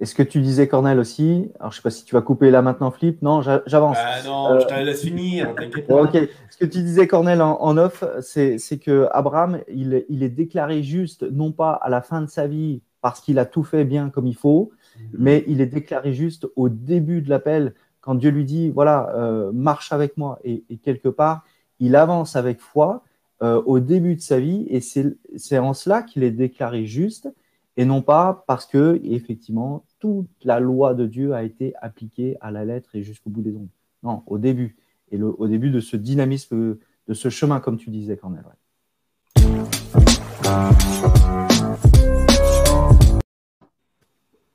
Et 0.00 0.06
ce 0.06 0.14
que 0.14 0.22
tu 0.22 0.40
disais, 0.40 0.66
Cornel, 0.66 0.98
aussi, 0.98 1.50
alors 1.60 1.70
je 1.70 1.76
ne 1.76 1.80
sais 1.80 1.82
pas 1.82 1.90
si 1.90 2.04
tu 2.04 2.14
vas 2.14 2.22
couper 2.22 2.50
là 2.50 2.62
maintenant, 2.62 2.90
Flip. 2.90 3.22
Non, 3.22 3.42
j'avance. 3.42 3.96
Ah 4.00 4.22
non, 4.24 4.58
je 4.60 4.66
te 4.66 4.74
laisse 4.74 5.02
finir, 5.02 5.54
t'inquiète 5.54 5.86
pas. 5.86 6.02
ok. 6.02 6.18
Ce 6.50 6.56
que 6.56 6.64
tu 6.64 6.82
disais, 6.82 7.06
Cornel, 7.06 7.40
en, 7.40 7.76
off, 7.76 8.04
c'est 8.20 8.58
que 8.78 9.08
Abraham, 9.12 9.60
il, 9.68 10.04
il, 10.08 10.22
est 10.22 10.28
déclaré 10.28 10.82
juste, 10.82 11.22
non 11.30 11.52
pas 11.52 11.72
à 11.72 11.88
la 11.88 12.02
fin 12.02 12.22
de 12.22 12.26
sa 12.26 12.46
vie, 12.46 12.82
parce 13.04 13.20
qu'il 13.20 13.38
a 13.38 13.44
tout 13.44 13.64
fait 13.64 13.84
bien 13.84 14.08
comme 14.08 14.26
il 14.26 14.34
faut, 14.34 14.72
mhm. 14.98 15.08
mais 15.18 15.44
il 15.46 15.60
est 15.60 15.66
déclaré 15.66 16.14
juste 16.14 16.48
au 16.56 16.70
début 16.70 17.20
de 17.20 17.28
l'appel, 17.28 17.74
quand 18.00 18.14
Dieu 18.14 18.30
lui 18.30 18.46
dit, 18.46 18.70
voilà, 18.70 19.14
euh, 19.14 19.52
marche 19.52 19.92
avec 19.92 20.16
moi. 20.16 20.38
Et, 20.42 20.64
quelque 20.82 21.10
part, 21.10 21.44
il 21.80 21.96
avance 21.96 22.34
avec 22.34 22.60
foi 22.60 23.04
euh, 23.42 23.60
au 23.66 23.78
début 23.78 24.14
de 24.14 24.22
sa 24.22 24.40
vie, 24.40 24.66
et 24.70 24.80
c'est 24.80 25.58
en 25.58 25.74
cela 25.74 26.02
qu'il 26.02 26.22
est 26.22 26.30
déclaré 26.30 26.86
juste, 26.86 27.28
et 27.76 27.84
non 27.84 28.02
pas 28.02 28.44
parce 28.46 28.66
que, 28.66 29.00
effectivement, 29.04 29.84
toute 29.98 30.28
la 30.44 30.60
loi 30.60 30.94
de 30.94 31.06
Dieu 31.06 31.34
a 31.34 31.42
été 31.42 31.74
appliquée 31.82 32.36
à 32.40 32.50
la 32.50 32.64
lettre 32.64 32.94
et 32.94 33.02
jusqu'au 33.02 33.30
bout 33.30 33.42
des 33.42 33.56
ongles. 33.56 33.68
Non, 34.02 34.22
au 34.26 34.38
début. 34.38 34.76
Et 35.10 35.20
au 35.20 35.48
début 35.48 35.70
de 35.70 35.80
ce 35.80 35.96
dynamisme, 35.96 36.76
de 37.08 37.14
ce 37.14 37.28
chemin, 37.28 37.60
comme 37.60 37.76
tu 37.76 37.90
disais, 37.90 38.16
Cornel. 38.16 38.44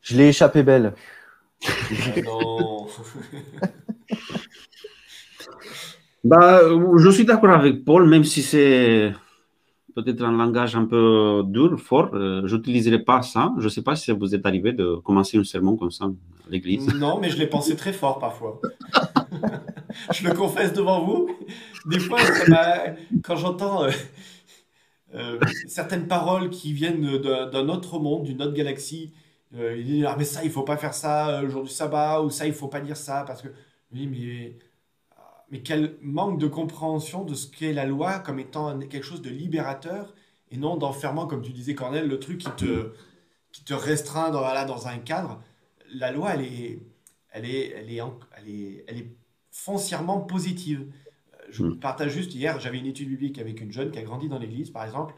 Je 0.01 0.17
l'ai 0.17 0.29
échappé 0.29 0.63
belle. 0.63 0.93
Ah 1.65 1.69
non. 2.25 2.87
bah, 6.23 6.61
je 6.97 7.09
suis 7.09 7.25
d'accord 7.25 7.51
avec 7.51 7.83
Paul, 7.83 8.07
même 8.07 8.23
si 8.23 8.41
c'est 8.41 9.13
peut-être 10.03 10.21
un 10.21 10.31
langage 10.31 10.75
un 10.75 10.85
peu 10.85 11.43
dur, 11.45 11.79
fort. 11.79 12.09
Euh, 12.13 12.41
je 12.45 12.55
n'utiliserai 12.55 12.99
pas 12.99 13.21
ça. 13.21 13.53
Je 13.57 13.65
ne 13.65 13.69
sais 13.69 13.81
pas 13.81 13.95
si 13.95 14.11
vous 14.11 14.35
êtes 14.35 14.45
arrivé 14.45 14.73
de 14.73 14.95
commencer 14.95 15.37
un 15.37 15.43
sermon 15.43 15.75
comme 15.75 15.91
ça 15.91 16.05
à 16.05 16.49
l'église. 16.49 16.87
Non, 16.95 17.19
mais 17.19 17.29
je 17.29 17.37
l'ai 17.37 17.47
pensé 17.47 17.75
très 17.75 17.93
fort 17.93 18.19
parfois. 18.19 18.59
je 20.13 20.27
le 20.27 20.33
confesse 20.33 20.73
devant 20.73 21.03
vous. 21.03 21.29
Des 21.85 21.99
fois, 21.99 22.19
quand 23.23 23.35
j'entends 23.35 23.83
euh, 23.83 23.91
euh, 25.15 25.39
certaines 25.67 26.07
paroles 26.07 26.49
qui 26.49 26.73
viennent 26.73 27.17
d'un 27.17 27.69
autre 27.69 27.99
monde, 27.99 28.23
d'une 28.23 28.41
autre 28.41 28.53
galaxie, 28.53 29.13
il 29.51 29.83
dit 29.83 30.05
ah 30.05 30.15
mais 30.15 30.25
ça 30.25 30.43
il 30.43 30.51
faut 30.51 30.61
pas 30.61 30.77
faire 30.77 30.93
ça 30.93 31.41
le 31.41 31.49
jour 31.49 31.63
du 31.63 31.69
sabbat 31.69 32.21
ou 32.21 32.29
ça 32.29 32.45
il 32.45 32.53
faut 32.53 32.67
pas 32.67 32.81
dire 32.81 32.95
ça 32.95 33.23
parce 33.25 33.41
que 33.41 33.47
oui 33.91 34.05
mais 34.05 34.59
mais 35.51 35.61
quel 35.61 35.95
manque 36.01 36.39
de 36.39 36.47
compréhension 36.47 37.23
de 37.23 37.33
ce 37.33 37.47
qu'est 37.47 37.73
la 37.73 37.85
loi 37.85 38.19
comme 38.19 38.39
étant 38.39 38.77
quelque 38.79 39.03
chose 39.03 39.21
de 39.21 39.29
libérateur 39.29 40.13
et 40.51 40.57
non 40.57 40.77
d'enfermant, 40.77 41.27
comme 41.27 41.41
tu 41.41 41.51
disais, 41.51 41.75
Cornel, 41.75 42.07
le 42.07 42.19
truc 42.19 42.39
qui 42.39 42.51
te, 42.51 42.93
qui 43.51 43.63
te 43.63 43.73
restreint 43.73 44.29
dans, 44.31 44.41
là, 44.41 44.65
dans 44.65 44.87
un 44.87 44.97
cadre. 44.97 45.41
La 45.93 46.11
loi, 46.11 46.33
elle 46.33 46.41
est, 46.41 46.79
elle 47.31 47.45
est, 47.45 47.69
elle 47.69 47.91
est, 47.91 48.01
elle 48.37 48.49
est, 48.49 48.85
elle 48.87 48.97
est 48.97 49.11
foncièrement 49.51 50.21
positive. 50.21 50.91
Euh, 51.33 51.37
je 51.49 51.63
vous 51.63 51.69
mm. 51.75 51.79
partage 51.79 52.11
juste, 52.11 52.33
hier, 52.33 52.59
j'avais 52.59 52.79
une 52.79 52.85
étude 52.87 53.09
biblique 53.09 53.39
avec 53.39 53.61
une 53.61 53.71
jeune 53.71 53.91
qui 53.91 53.99
a 53.99 54.03
grandi 54.03 54.27
dans 54.27 54.39
l'église, 54.39 54.69
par 54.69 54.85
exemple, 54.85 55.15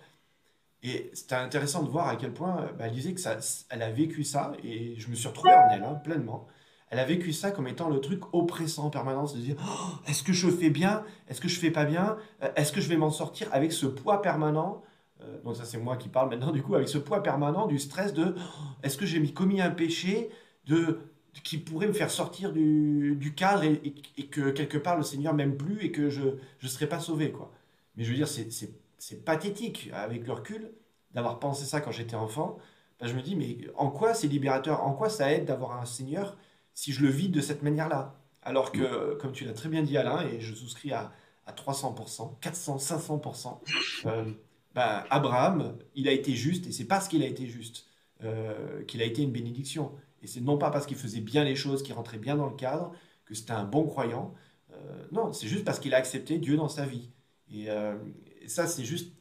et 0.83 1.11
c'était 1.13 1.35
intéressant 1.35 1.83
de 1.83 1.89
voir 1.89 2.07
à 2.07 2.15
quel 2.15 2.33
point 2.33 2.71
bah, 2.77 2.85
elle 2.87 2.93
disait 2.93 3.13
que 3.13 3.21
ça, 3.21 3.37
elle 3.69 3.83
a 3.83 3.91
vécu 3.91 4.23
ça, 4.23 4.53
et 4.63 4.95
je 4.97 5.09
me 5.09 5.15
suis 5.15 5.27
retrouvé 5.27 5.53
en 5.53 5.69
elle, 5.69 5.83
hein, 5.83 5.95
pleinement 5.95 6.47
elle 6.91 6.99
a 6.99 7.05
vécu 7.05 7.31
ça 7.31 7.51
comme 7.51 7.69
étant 7.69 7.89
le 7.89 8.01
truc 8.01 8.21
oppressant 8.33 8.85
en 8.85 8.89
permanence, 8.89 9.33
de 9.33 9.39
dire 9.39 9.55
oh, 9.65 9.95
est-ce 10.07 10.23
que 10.23 10.33
je 10.33 10.49
fais 10.49 10.69
bien? 10.69 11.03
Est-ce 11.29 11.39
que 11.39 11.47
je 11.47 11.57
fais 11.57 11.71
pas 11.71 11.85
bien? 11.85 12.17
Euh, 12.43 12.49
Est-ce 12.57 12.73
que 12.73 12.81
je 12.81 12.89
vais 12.89 12.97
m'en 12.97 13.11
sortir 13.11 13.47
avec 13.53 13.71
ce 13.71 13.85
poids 13.85 14.21
permanent? 14.21 14.83
Euh, 15.21 15.41
Donc 15.43 15.55
ça 15.55 15.63
c'est 15.63 15.77
moi 15.77 15.95
qui 15.95 16.09
parle 16.09 16.29
maintenant 16.29 16.51
du 16.51 16.61
coup, 16.61 16.75
avec 16.75 16.89
ce 16.89 16.97
poids 16.97 17.23
permanent 17.23 17.65
du 17.65 17.79
stress 17.79 18.13
de 18.13 18.35
oh, 18.37 18.61
est-ce 18.83 18.97
que 18.97 19.05
j'ai 19.05 19.25
commis 19.33 19.61
un 19.61 19.71
péché 19.71 20.29
de, 20.67 20.99
qui 21.45 21.57
pourrait 21.57 21.87
me 21.87 21.93
faire 21.93 22.11
sortir 22.11 22.51
du, 22.51 23.33
cadre 23.37 23.63
et, 23.63 23.93
que 24.29 24.51
quelque 24.51 24.77
part 24.77 24.97
le 24.97 25.03
Seigneur 25.03 25.33
m'aime 25.33 25.55
plus 25.55 25.85
et 25.85 25.91
que 25.93 26.09
je 26.09 26.23
ne 26.61 26.67
serai 26.67 26.87
pas 26.87 26.99
sauvé 26.99 27.31
quoi. 27.31 27.53
Mais 27.95 28.03
je 28.03 28.09
veux 28.09 28.17
dire, 28.17 28.27
c'est 28.27 29.25
pathétique 29.25 29.89
avec 29.93 30.27
le 30.27 30.33
recul 30.33 30.71
d'avoir 31.13 31.39
pensé 31.39 31.65
ça 31.65 31.79
quand 31.79 31.91
j'étais 31.91 32.15
enfant. 32.15 32.57
Ben, 32.99 33.07
je 33.07 33.15
me 33.15 33.21
dis, 33.21 33.35
mais 33.35 33.57
en 33.75 33.89
quoi 33.89 34.13
c'est 34.13 34.27
libérateur? 34.27 34.83
En 34.83 34.93
quoi 34.93 35.09
ça 35.09 35.31
aide 35.31 35.45
d'avoir 35.45 35.79
un 35.79 35.85
Seigneur 35.85 36.37
si 36.73 36.93
je 36.93 37.01
le 37.01 37.09
vis 37.09 37.29
de 37.29 37.41
cette 37.41 37.63
manière-là. 37.63 38.15
Alors 38.43 38.71
que, 38.71 39.15
comme 39.15 39.31
tu 39.31 39.45
l'as 39.45 39.53
très 39.53 39.69
bien 39.69 39.83
dit 39.83 39.97
Alain, 39.97 40.21
et 40.27 40.39
je 40.39 40.53
souscris 40.55 40.91
à, 40.91 41.11
à 41.45 41.53
300%, 41.53 42.39
400, 42.39 42.77
500%, 42.77 43.59
euh, 44.05 44.25
bah, 44.73 45.05
Abraham, 45.09 45.77
il 45.95 46.07
a 46.07 46.11
été 46.11 46.33
juste, 46.33 46.67
et 46.67 46.71
c'est 46.71 46.85
parce 46.85 47.07
qu'il 47.07 47.23
a 47.23 47.27
été 47.27 47.45
juste 47.47 47.85
euh, 48.23 48.83
qu'il 48.85 49.01
a 49.01 49.05
été 49.05 49.21
une 49.21 49.31
bénédiction. 49.31 49.91
Et 50.23 50.27
c'est 50.27 50.41
non 50.41 50.57
pas 50.57 50.69
parce 50.69 50.85
qu'il 50.85 50.97
faisait 50.97 51.21
bien 51.21 51.43
les 51.43 51.55
choses, 51.55 51.83
qu'il 51.83 51.93
rentrait 51.93 52.19
bien 52.19 52.35
dans 52.35 52.47
le 52.47 52.55
cadre, 52.55 52.91
que 53.25 53.33
c'était 53.33 53.51
un 53.51 53.63
bon 53.63 53.83
croyant. 53.83 54.33
Euh, 54.71 55.05
non, 55.11 55.33
c'est 55.33 55.47
juste 55.47 55.65
parce 55.65 55.79
qu'il 55.79 55.93
a 55.93 55.97
accepté 55.97 56.37
Dieu 56.37 56.57
dans 56.57 56.69
sa 56.69 56.85
vie. 56.85 57.09
Et, 57.51 57.65
et 57.65 58.47
ça, 58.47 58.65
c'est 58.65 58.85
juste... 58.85 59.11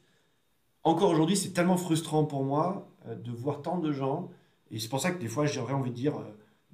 Encore 0.85 1.11
aujourd'hui, 1.11 1.37
c'est 1.37 1.51
tellement 1.51 1.77
frustrant 1.77 2.25
pour 2.25 2.45
moi 2.45 2.89
de 3.07 3.33
voir 3.33 3.61
tant 3.61 3.79
de 3.79 3.91
gens, 3.93 4.31
et 4.71 4.79
c'est 4.79 4.89
pour 4.89 5.01
ça 5.01 5.11
que 5.11 5.19
des 5.19 5.27
fois, 5.27 5.47
j'aurais 5.47 5.73
envie 5.73 5.91
de 5.91 5.97
dire 5.97 6.15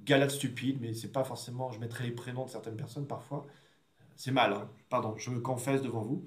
galade 0.07 0.31
stupide, 0.31 0.79
mais 0.81 0.93
c'est 0.93 1.11
pas 1.11 1.23
forcément. 1.23 1.71
Je 1.71 1.79
mettrai 1.79 2.05
les 2.05 2.11
prénoms 2.11 2.45
de 2.45 2.49
certaines 2.49 2.77
personnes 2.77 3.05
parfois. 3.05 3.45
C'est 4.15 4.31
mal, 4.31 4.53
hein. 4.53 4.67
pardon, 4.89 5.13
je 5.17 5.29
me 5.29 5.39
confesse 5.39 5.83
devant 5.83 6.01
vous. 6.01 6.25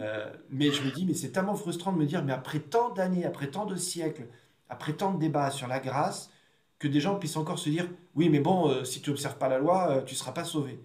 Euh, 0.00 0.32
mais 0.50 0.70
je 0.70 0.82
me 0.82 0.90
dis, 0.92 1.04
mais 1.04 1.14
c'est 1.14 1.32
tellement 1.32 1.56
frustrant 1.56 1.92
de 1.92 1.98
me 1.98 2.06
dire, 2.06 2.22
mais 2.24 2.32
après 2.32 2.60
tant 2.60 2.90
d'années, 2.90 3.24
après 3.24 3.48
tant 3.48 3.66
de 3.66 3.74
siècles, 3.74 4.28
après 4.68 4.92
tant 4.92 5.12
de 5.12 5.18
débats 5.18 5.50
sur 5.50 5.66
la 5.66 5.80
grâce, 5.80 6.30
que 6.78 6.86
des 6.86 7.00
gens 7.00 7.16
puissent 7.16 7.36
encore 7.36 7.58
se 7.58 7.68
dire, 7.68 7.88
oui, 8.14 8.28
mais 8.28 8.38
bon, 8.38 8.68
euh, 8.68 8.84
si 8.84 9.00
tu 9.02 9.10
n'observes 9.10 9.38
pas 9.38 9.48
la 9.48 9.58
loi, 9.58 9.90
euh, 9.90 10.02
tu 10.02 10.14
ne 10.14 10.18
seras 10.18 10.32
pas 10.32 10.44
sauvé. 10.44 10.80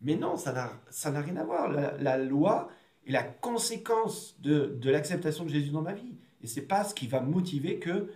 Mais 0.00 0.16
non, 0.16 0.36
ça 0.36 0.52
n'a 0.52 1.20
rien 1.20 1.36
à 1.36 1.44
voir. 1.44 1.70
La, 1.70 2.18
loi 2.18 2.68
est 3.06 3.12
la 3.12 3.22
conséquence 3.22 4.36
de, 4.40 4.78
l'acceptation 4.84 5.44
de 5.44 5.48
Jésus 5.48 5.70
dans 5.70 5.82
ma 5.82 5.94
vie. 5.94 6.14
Et 6.42 6.46
c'est 6.46 6.62
pas 6.62 6.84
ce 6.84 6.94
qui 6.94 7.06
va 7.08 7.20
motiver 7.20 7.78
que 7.78 8.10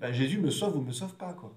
bah, 0.00 0.12
Jésus 0.12 0.40
me 0.40 0.50
sauve 0.50 0.76
ou 0.76 0.80
me 0.80 0.90
sauve 0.90 1.14
pas. 1.14 1.32
quoi 1.32 1.54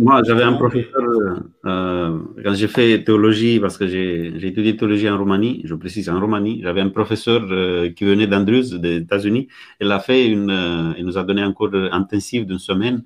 moi, 0.00 0.22
j'avais 0.26 0.42
un 0.42 0.54
professeur, 0.54 1.42
euh, 1.64 2.18
quand 2.44 2.54
j'ai 2.54 2.68
fait 2.68 3.02
théologie, 3.04 3.58
parce 3.60 3.78
que 3.78 3.86
j'ai 3.86 4.46
étudié 4.46 4.76
théologie 4.76 5.08
en 5.08 5.16
Roumanie, 5.18 5.62
je 5.64 5.74
précise 5.74 6.08
en 6.10 6.20
Roumanie, 6.20 6.60
j'avais 6.62 6.80
un 6.82 6.90
professeur 6.90 7.46
euh, 7.50 7.90
qui 7.90 8.04
venait 8.04 8.26
d'Andrews, 8.26 8.78
des 8.78 8.96
États-Unis. 8.96 9.48
Il 9.80 9.90
a 9.90 10.00
fait 10.00 10.26
une, 10.28 10.50
euh, 10.50 10.92
il 10.98 11.04
nous 11.06 11.16
a 11.16 11.24
donné 11.24 11.42
un 11.42 11.52
cours 11.52 11.74
intensif 11.92 12.46
d'une 12.46 12.58
semaine. 12.58 13.04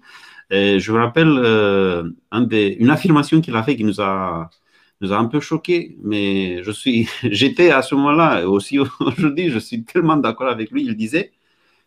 Je 0.50 0.92
me 0.92 0.98
rappelle 0.98 2.12
une 2.32 2.90
affirmation 2.90 3.40
qu'il 3.40 3.56
a 3.56 3.62
fait 3.62 3.76
qui 3.76 3.84
nous 3.84 4.00
a, 4.00 4.50
nous 5.00 5.12
a 5.12 5.18
un 5.18 5.26
peu 5.26 5.40
choqué, 5.40 5.96
mais 6.02 6.62
je 6.62 6.70
suis, 6.72 7.08
j'étais 7.24 7.70
à 7.70 7.82
ce 7.82 7.94
moment-là, 7.94 8.48
aussi 8.48 8.78
aujourd'hui, 9.00 9.50
je 9.50 9.58
suis 9.58 9.84
tellement 9.84 10.16
d'accord 10.16 10.48
avec 10.48 10.70
lui. 10.70 10.84
Il 10.84 10.96
disait, 10.96 11.32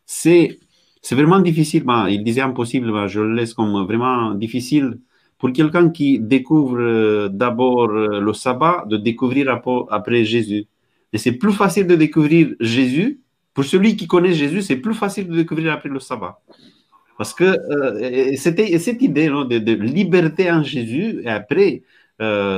c'est 0.05 0.59
c'est 1.05 1.13
vraiment 1.13 1.39
difficile. 1.39 1.83
Bah, 1.83 2.07
il 2.09 2.23
disait 2.23 2.41
impossible, 2.41 2.91
bah, 2.91 3.05
je 3.07 3.21
le 3.21 3.35
laisse 3.35 3.53
comme 3.53 3.85
vraiment 3.85 4.33
difficile 4.33 4.97
pour 5.37 5.51
quelqu'un 5.53 5.91
qui 5.91 6.19
découvre 6.19 6.79
euh, 6.79 7.29
d'abord 7.29 7.91
euh, 7.91 8.19
le 8.19 8.33
sabbat, 8.33 8.85
de 8.87 8.97
découvrir 8.97 9.61
après 9.91 10.23
Jésus. 10.23 10.65
Et 11.13 11.19
c'est 11.19 11.33
plus 11.33 11.53
facile 11.53 11.85
de 11.85 11.95
découvrir 11.95 12.55
Jésus. 12.59 13.19
Pour 13.53 13.65
celui 13.65 13.95
qui 13.95 14.07
connaît 14.07 14.33
Jésus, 14.33 14.63
c'est 14.63 14.77
plus 14.77 14.95
facile 14.95 15.27
de 15.27 15.35
découvrir 15.35 15.73
après 15.73 15.89
le 15.89 15.99
sabbat. 15.99 16.41
Parce 17.19 17.35
que 17.35 17.43
euh, 17.43 18.31
c'était 18.35 18.75
cette 18.79 19.03
idée 19.03 19.27
de, 19.27 19.73
liberté 19.73 20.51
en 20.51 20.63
Jésus, 20.63 21.21
et 21.23 21.29
après, 21.29 21.83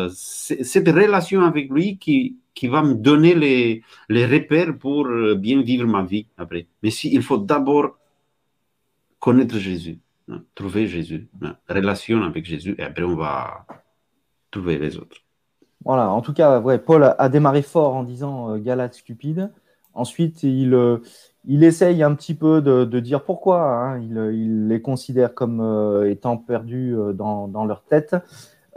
cette 0.10 0.88
relation 0.88 1.42
avec 1.42 1.70
lui 1.70 1.98
qui, 1.98 2.38
qui 2.56 2.68
va 2.68 2.82
me 2.82 2.94
donner 2.94 3.36
les, 3.36 3.82
les 4.08 4.26
repères 4.26 4.78
pour 4.78 5.06
bien 5.36 5.62
vivre 5.62 5.86
ma 5.86 6.04
vie 6.04 6.28
après. 6.38 6.68
Mais 6.82 6.92
si, 6.92 7.14
il 7.14 7.22
faut 7.22 7.40
d'abord 7.40 7.98
connaître 9.20 9.58
Jésus, 9.58 10.00
hein, 10.30 10.44
trouver 10.56 10.88
Jésus, 10.88 11.30
hein, 11.42 11.56
relation 11.70 12.24
avec 12.24 12.46
Jésus, 12.46 12.76
et 12.78 12.84
après 12.84 13.04
on 13.04 13.16
va 13.16 13.66
trouver 14.52 14.78
les 14.78 14.98
autres. 14.98 15.18
Voilà, 15.86 16.10
en 16.10 16.22
tout 16.22 16.34
cas, 16.34 16.60
ouais, 16.60 16.80
Paul 16.80 17.16
a 17.18 17.30
démarré 17.30 17.62
fort 17.62 17.96
en 17.96 18.04
disant 18.04 18.52
euh, 18.52 18.58
Galate 18.58 18.96
stupide. 18.96 19.52
Ensuite, 19.94 20.44
il, 20.44 20.74
euh, 20.74 20.98
il 21.46 21.64
essaye 21.64 22.04
un 22.04 22.14
petit 22.14 22.36
peu 22.36 22.62
de, 22.62 23.00
dire 23.00 23.24
pourquoi. 23.24 23.62
Hein. 23.62 24.00
Il, 24.00 24.68
les 24.68 24.82
considère 24.82 25.34
comme 25.34 25.62
euh, 25.62 26.10
étant 26.10 26.38
perdus 26.38 26.96
dans, 27.14 27.48
dans, 27.48 27.66
leur 27.66 27.84
tête. 27.84 28.16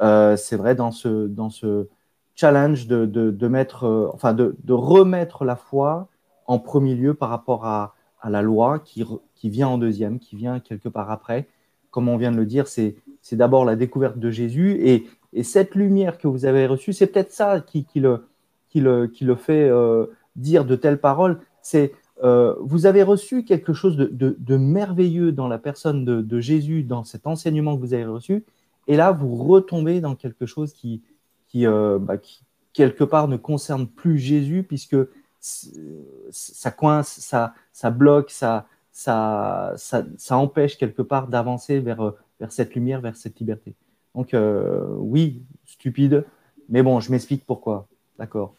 c'est 0.00 0.57
vrai, 0.57 0.74
dans 0.74 0.92
ce, 0.92 1.26
dans 1.26 1.50
ce 1.50 1.88
challenge 2.35 2.87
de, 2.87 3.07
de 3.07 3.48
mettre, 3.48 4.11
enfin 4.14 4.33
de, 4.33 4.55
remettre 4.68 5.44
la 5.44 5.57
foi 5.57 6.09
en 6.46 6.59
premier 6.59 6.94
lieu 6.94 7.14
par 7.14 7.29
rapport 7.29 7.66
à, 7.66 7.94
à 8.20 8.30
la 8.30 8.42
loi 8.42 8.78
qui, 8.78 9.04
qui 9.35 9.50
vient 9.50 9.68
en 9.68 9.78
deuxième, 9.78 10.18
qui 10.18 10.37
vient 10.37 10.61
quelque 10.61 10.88
part 10.88 11.11
après. 11.11 11.46
Comme 11.90 12.09
on 12.09 12.16
vient 12.16 12.30
de 12.30 12.37
le 12.37 12.46
dire, 12.46 12.68
c'est 12.68 12.94
d'abord 13.33 13.64
la 13.64 13.76
découverte 13.76 14.18
de 14.18 14.30
Jésus 14.30 14.78
et, 14.80 15.06
et, 15.33 15.42
cette 15.42 15.74
lumière 15.74 16.18
que 16.18 16.28
vous 16.28 16.44
avez 16.44 16.66
reçue, 16.66 16.92
c'est 16.92 17.06
peut-être 17.06 17.33
ça 17.33 17.61
qui, 17.61 17.85
qui, 17.85 18.00
le, 18.00 18.26
qui, 18.68 18.80
le, 18.80 19.06
qui 19.06 19.24
le 19.24 19.35
fait 19.35 19.68
euh, 19.68 20.06
dire 20.37 20.64
de 20.64 20.76
telles 20.76 21.00
paroles. 21.00 21.40
C'est 21.62 21.92
euh, 22.22 22.54
vous 22.61 22.87
avez 22.87 23.02
reçu 23.02 23.44
quelque 23.44 23.72
chose 23.72 23.96
de, 23.96 24.37
de, 24.38 24.56
merveilleux 24.56 25.33
dans 25.33 25.48
la 25.48 25.59
personne 25.59 26.04
de, 26.04 26.20
de, 26.20 26.40
Jésus, 26.40 26.83
dans 26.83 27.02
cet 27.02 27.26
enseignement 27.26 27.74
que 27.76 27.80
vous 27.80 27.94
avez 27.94 28.04
reçu, 28.04 28.44
et 28.88 28.96
là 28.96 29.11
vous 29.11 29.35
retombez 29.37 30.00
dans 30.00 30.14
quelque 30.14 30.44
chose 30.44 30.74
qui, 30.74 31.02
qui, 31.48 31.66
euh, 31.66 31.98
bah, 31.98 32.18
qui 32.18 32.42
quelque 32.72 33.04
part 33.04 33.28
ne 33.28 33.37
concerne 33.37 33.87
plus 33.87 34.18
Jésus 34.18 34.64
puisque 34.66 34.96
ça 35.40 36.70
coince, 36.70 37.09
ça, 37.09 37.55
ça 37.72 37.90
bloque, 37.90 38.31
ça, 38.31 38.66
ça, 38.92 39.74
ça, 39.76 40.37
empêche 40.37 40.76
quelque 40.76 41.03
part 41.03 41.29
d'avancer 41.29 41.81
vers, 41.81 42.12
vers 42.38 42.53
cette 42.53 42.74
lumière, 42.74 43.00
vers 43.00 43.16
cette 43.16 43.38
liberté. 43.40 43.74
Donc 44.14 44.35
euh, 44.35 44.87
oui, 44.98 45.42
stupide, 45.66 46.24
mais 46.68 46.83
bon, 46.83 47.00
je 47.00 47.11
m'explique 47.11 47.44
pourquoi. 47.44 47.87
D'accord. 48.18 48.55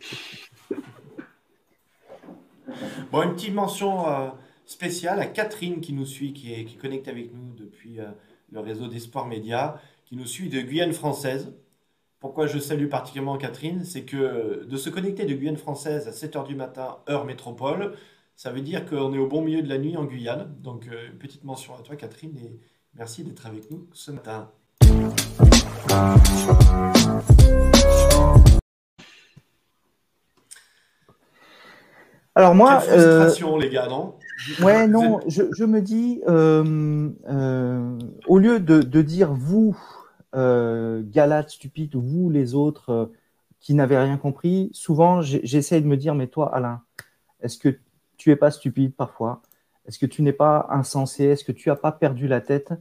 Bon, 3.12 3.22
une 3.22 3.34
petite 3.34 3.54
mention 3.54 4.08
euh, 4.08 4.30
spéciale 4.64 5.20
à 5.20 5.26
Catherine 5.26 5.80
qui 5.80 5.92
nous 5.92 6.06
suit, 6.06 6.32
qui 6.32 6.52
est, 6.52 6.64
qui 6.64 6.76
connecte 6.76 7.08
avec 7.08 7.32
nous 7.32 7.52
depuis 7.54 8.00
euh, 8.00 8.06
le 8.50 8.60
réseau 8.60 8.88
des 8.88 8.98
sports 8.98 9.26
médias, 9.26 9.76
qui 10.06 10.16
nous 10.16 10.26
suit 10.26 10.48
de 10.48 10.60
Guyane 10.60 10.92
française. 10.92 11.52
Pourquoi 12.24 12.46
je 12.46 12.58
salue 12.58 12.88
particulièrement 12.88 13.36
Catherine 13.36 13.84
C'est 13.84 14.04
que 14.04 14.64
de 14.64 14.76
se 14.78 14.88
connecter 14.88 15.26
de 15.26 15.34
Guyane 15.34 15.58
française 15.58 16.08
à 16.08 16.10
7h 16.10 16.46
du 16.46 16.54
matin, 16.54 16.96
heure 17.06 17.26
métropole, 17.26 17.92
ça 18.34 18.50
veut 18.50 18.62
dire 18.62 18.86
qu'on 18.86 19.12
est 19.12 19.18
au 19.18 19.26
bon 19.26 19.42
milieu 19.42 19.60
de 19.60 19.68
la 19.68 19.76
nuit 19.76 19.94
en 19.98 20.04
Guyane. 20.04 20.50
Donc, 20.62 20.88
euh, 20.90 21.08
une 21.12 21.18
petite 21.18 21.44
mention 21.44 21.74
à 21.74 21.82
toi, 21.82 21.96
Catherine, 21.96 22.34
et 22.38 22.58
merci 22.94 23.24
d'être 23.24 23.44
avec 23.44 23.70
nous 23.70 23.86
ce 23.92 24.10
matin. 24.10 24.48
Alors 32.34 32.54
moi, 32.54 32.82
Quelle 32.86 33.00
frustration, 33.00 33.58
les 33.58 33.68
gars, 33.68 33.88
non? 33.88 34.14
Ouais, 34.62 34.86
non, 34.86 35.20
je, 35.28 35.42
je 35.54 35.64
me 35.64 35.82
dis, 35.82 36.22
euh, 36.26 37.10
euh, 37.28 37.98
au 38.26 38.38
lieu 38.38 38.60
de, 38.60 38.80
de 38.80 39.02
dire 39.02 39.34
vous, 39.34 39.76
euh, 40.34 41.02
ou 41.94 42.00
vous 42.00 42.30
les 42.30 42.54
autres 42.54 42.90
euh, 42.90 43.06
qui 43.60 43.74
n'avaient 43.74 43.98
rien 43.98 44.16
compris, 44.18 44.70
souvent 44.72 45.22
j'essaie 45.22 45.80
de 45.80 45.86
me 45.86 45.96
dire, 45.96 46.14
mais 46.14 46.26
toi, 46.26 46.54
Alain, 46.54 46.82
est-ce 47.40 47.58
que 47.58 47.78
tu 48.16 48.30
es 48.30 48.36
pas 48.36 48.50
stupide 48.50 48.94
parfois? 48.94 49.42
Est-ce 49.86 49.98
que 49.98 50.06
tu 50.06 50.22
n'es 50.22 50.32
pas 50.32 50.66
insensé? 50.70 51.24
Est-ce 51.24 51.44
que 51.44 51.52
tu 51.52 51.70
as 51.70 51.76
pas 51.76 51.92
perdu 51.92 52.28
la 52.28 52.40
tête? 52.40 52.72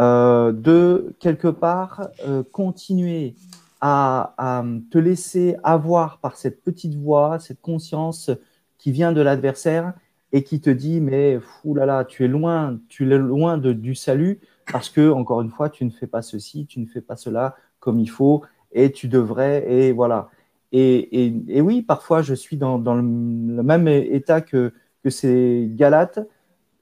Euh, 0.00 0.52
de 0.52 1.14
quelque 1.20 1.48
part 1.48 2.08
euh, 2.26 2.42
continuer 2.42 3.34
à, 3.80 4.34
à 4.36 4.64
te 4.90 4.98
laisser 4.98 5.56
avoir 5.62 6.18
par 6.18 6.36
cette 6.36 6.62
petite 6.62 6.96
voix, 6.96 7.38
cette 7.38 7.62
conscience 7.62 8.30
qui 8.76 8.92
vient 8.92 9.12
de 9.12 9.22
l'adversaire 9.22 9.94
et 10.32 10.44
qui 10.44 10.60
te 10.60 10.68
dit 10.68 11.00
mais 11.00 11.40
fou 11.40 11.74
là 11.74 11.86
là, 11.86 12.04
tu 12.04 12.24
es 12.24 12.28
loin, 12.28 12.78
tu 12.88 13.10
es 13.10 13.18
loin 13.18 13.56
de, 13.56 13.72
du 13.72 13.94
salut 13.94 14.40
parce 14.70 14.88
que 14.88 15.10
encore 15.10 15.42
une 15.42 15.50
fois, 15.50 15.70
tu 15.70 15.84
ne 15.84 15.90
fais 15.90 16.06
pas 16.06 16.22
ceci, 16.22 16.66
tu 16.66 16.80
ne 16.80 16.86
fais 16.86 17.00
pas 17.00 17.16
cela 17.16 17.56
comme 17.80 17.98
il 17.98 18.10
faut 18.10 18.42
et 18.72 18.92
tu 18.92 19.08
devrais 19.08 19.70
et 19.70 19.92
voilà. 19.92 20.30
Et, 20.72 21.60
oui, 21.62 21.80
parfois 21.82 22.22
je 22.22 22.34
suis 22.34 22.56
dans, 22.56 22.78
le, 22.78 23.02
même 23.02 23.88
état 23.88 24.40
que, 24.40 24.72
ces 25.08 25.70
Galates 25.72 26.18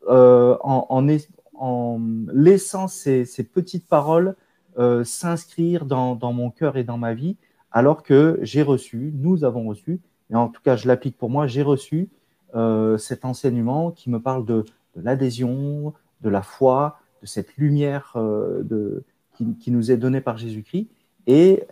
euh, 0.08 0.56
en, 0.62 1.06
laissant 2.32 2.88
ces, 2.88 3.24
petites 3.52 3.86
paroles 3.86 4.34
euh, 4.78 5.04
s'inscrire 5.04 5.84
dans, 5.84 6.32
mon 6.32 6.50
cœur 6.50 6.78
et 6.78 6.84
dans 6.84 6.96
ma 6.96 7.12
vie, 7.12 7.36
alors 7.70 8.02
que 8.02 8.38
j'ai 8.40 8.62
reçu, 8.62 9.12
nous 9.14 9.44
avons 9.44 9.68
reçu, 9.68 10.00
et 10.30 10.36
en 10.36 10.48
tout 10.48 10.62
cas 10.62 10.76
je 10.76 10.88
l'applique 10.88 11.18
pour 11.18 11.28
moi, 11.28 11.46
j'ai 11.46 11.62
reçu 11.62 12.08
euh, 12.54 12.96
cet 12.96 13.26
enseignement 13.26 13.90
qui 13.90 14.08
me 14.08 14.20
parle 14.20 14.46
de 14.46 14.64
l'adhésion, 14.96 15.92
de 16.22 16.28
la 16.30 16.42
foi, 16.42 16.98
cette 17.24 17.56
lumière 17.56 18.12
euh, 18.16 18.62
de, 18.62 19.04
qui, 19.36 19.70
nous 19.70 19.90
est 19.90 19.96
donnée 19.96 20.20
par 20.20 20.36
Jésus-Christ. 20.36 20.88
Et, 21.26 21.64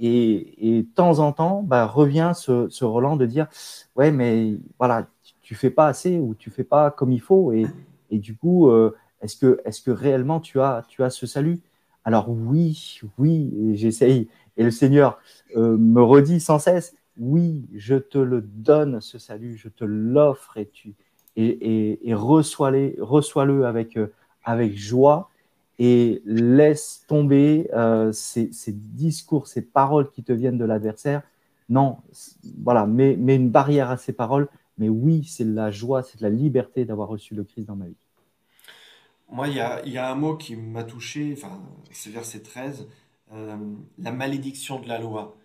et, 0.00 0.78
et 0.78 0.82
de 0.82 0.88
temps 0.94 1.18
en 1.18 1.32
temps, 1.32 1.62
bah, 1.62 1.86
revient 1.86 2.32
ce, 2.34 2.68
ce 2.68 2.84
Roland 2.84 3.16
de 3.16 3.26
dire, 3.26 3.48
ouais, 3.96 4.10
mais 4.10 4.56
voilà, 4.78 5.08
tu, 5.22 5.34
tu 5.42 5.54
fais 5.54 5.70
pas 5.70 5.86
assez 5.86 6.18
ou 6.18 6.34
tu 6.34 6.50
fais 6.50 6.64
pas 6.64 6.90
comme 6.90 7.12
il 7.12 7.20
faut. 7.20 7.52
Et, 7.52 7.66
et 8.10 8.18
du 8.18 8.36
coup, 8.36 8.70
euh, 8.70 8.94
est-ce 9.20 9.36
que, 9.36 9.60
est-ce 9.64 9.82
que 9.82 9.90
réellement 9.90 10.40
tu 10.40 10.60
as, 10.60 10.84
tu 10.88 11.02
as 11.02 11.10
ce 11.10 11.26
salut? 11.26 11.60
Alors 12.04 12.28
oui, 12.28 13.00
oui, 13.18 13.72
j'essaye. 13.74 14.28
Et 14.56 14.64
le 14.64 14.70
Seigneur 14.70 15.18
euh, 15.56 15.76
me 15.78 16.02
redit 16.02 16.40
sans 16.40 16.58
cesse, 16.58 16.94
oui, 17.18 17.66
je 17.74 17.94
te 17.94 18.18
le 18.18 18.40
donne, 18.40 19.00
ce 19.00 19.18
salut, 19.18 19.56
je 19.56 19.68
te 19.68 19.84
l'offre 19.84 20.56
et, 20.56 20.66
tu, 20.66 20.94
et, 21.36 22.08
et, 22.08 22.14
reçois-le 22.14 22.96
reçois 23.00 23.44
avec, 23.66 23.98
avec 24.44 24.76
joie 24.76 25.30
et 25.78 26.22
laisse 26.24 27.04
tomber 27.08 27.68
euh, 27.74 28.12
ces, 28.12 28.52
ces 28.52 28.72
discours, 28.72 29.46
ces 29.48 29.62
paroles 29.62 30.10
qui 30.10 30.22
te 30.22 30.32
viennent 30.32 30.58
de 30.58 30.64
l'adversaire. 30.64 31.22
Non, 31.68 31.98
voilà, 32.58 32.86
mets, 32.86 33.16
mets 33.16 33.36
une 33.36 33.50
barrière 33.50 33.90
à 33.90 33.96
ces 33.96 34.12
paroles, 34.12 34.48
mais 34.78 34.88
oui, 34.88 35.24
c'est 35.24 35.44
de 35.44 35.54
la 35.54 35.70
joie, 35.70 36.02
c'est 36.02 36.18
de 36.18 36.22
la 36.22 36.30
liberté 36.30 36.84
d'avoir 36.84 37.08
reçu 37.08 37.34
le 37.34 37.44
Christ 37.44 37.66
dans 37.66 37.76
ma 37.76 37.86
vie. 37.86 37.96
Moi, 39.30 39.48
il 39.48 39.54
y 39.56 39.60
a, 39.60 39.82
il 39.86 39.92
y 39.92 39.98
a 39.98 40.10
un 40.10 40.14
mot 40.14 40.36
qui 40.36 40.56
m'a 40.56 40.84
touché, 40.84 41.32
enfin, 41.36 41.62
c'est 41.90 42.10
verset 42.10 42.40
13, 42.42 42.86
euh, 43.32 43.56
la 43.98 44.12
malédiction 44.12 44.78
de 44.80 44.88
la 44.88 44.98
loi. 44.98 45.36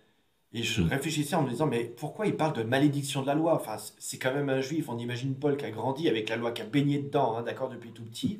Et 0.54 0.62
je 0.64 0.82
Mm. 0.82 0.88
réfléchissais 0.88 1.36
en 1.36 1.42
me 1.42 1.50
disant, 1.50 1.66
mais 1.66 1.84
pourquoi 1.84 2.26
il 2.26 2.36
parle 2.36 2.54
de 2.54 2.62
malédiction 2.64 3.22
de 3.22 3.26
la 3.28 3.34
loi? 3.34 3.54
Enfin, 3.56 3.76
c'est 3.98 4.18
quand 4.18 4.34
même 4.34 4.50
un 4.50 4.60
juif. 4.62 4.88
On 4.88 4.98
imagine 4.98 5.34
Paul 5.36 5.56
qui 5.56 5.66
a 5.66 5.70
grandi 5.72 6.08
avec 6.08 6.28
la 6.30 6.36
loi, 6.36 6.52
qui 6.52 6.62
a 6.62 6.66
baigné 6.66 6.98
dedans, 7.00 7.36
hein, 7.36 7.42
d'accord, 7.42 7.68
depuis 7.70 7.92
tout 7.92 8.04
petit. 8.04 8.38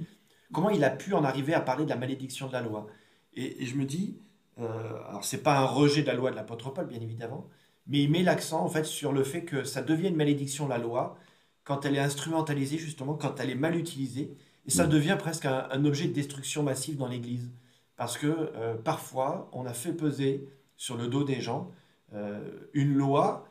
Comment 0.53 0.71
il 0.71 0.85
a 0.85 0.91
pu 0.91 1.15
en 1.15 1.25
arriver 1.25 1.55
à 1.55 1.61
parler 1.61 1.85
de 1.85 1.91
la 1.91 1.97
malédiction 1.97 2.47
de 2.49 2.53
la 2.53 2.63
loi? 2.63 2.87
Et, 3.35 3.63
et 3.63 3.67
je 3.67 3.77
me 3.77 3.85
dis, 3.85 4.19
euh, 4.59 5.03
alors 5.09 5.25
c'est 5.25 5.43
pas 5.43 5.59
un 5.59 5.65
rejet 5.67 6.03
de 6.03 6.07
la 6.07 6.15
loi 6.15 6.31
de 6.31 6.37
l'apôtre 6.37 6.71
Paul, 6.71 6.87
bien 6.87 7.01
évidemment, 7.01 7.49
mais 7.87 8.03
il 8.03 8.11
met 8.11 8.23
l'accent 8.23 8.61
en 8.65 8.69
fait 8.69 8.85
sur 8.85 9.13
le 9.13 9.25
fait 9.25 9.45
que 9.45 9.65
ça 9.65 9.83
devient 9.83 10.09
une 10.09 10.17
malédiction 10.17 10.69
la 10.69 10.79
loi 10.79 11.17
quand 11.65 11.85
elle 11.85 11.97
est 11.97 12.01
instrumentalisée 12.01 12.79
justement, 12.79 13.15
quand 13.15 13.41
elle 13.41 13.51
est 13.51 13.55
mal 13.55 13.77
utilisée, 13.77 14.37
et 14.67 14.71
ça 14.71 14.87
Mm. 14.87 14.89
devient 14.89 15.17
presque 15.19 15.45
un, 15.47 15.69
un 15.71 15.85
objet 15.85 16.09
de 16.09 16.13
destruction 16.13 16.63
massive 16.63 16.97
dans 16.97 17.09
l'Église, 17.09 17.51
parce 17.97 18.17
que 18.19 18.27
euh, 18.27 18.75
parfois 18.77 19.51
on 19.53 19.67
a 19.67 19.75
fait 19.75 19.93
peser 19.93 20.49
sur 20.77 20.97
le 20.97 21.09
dos 21.09 21.25
des 21.25 21.41
gens 21.41 21.71
euh, 22.15 22.69
une 22.73 22.95
loi 22.95 23.47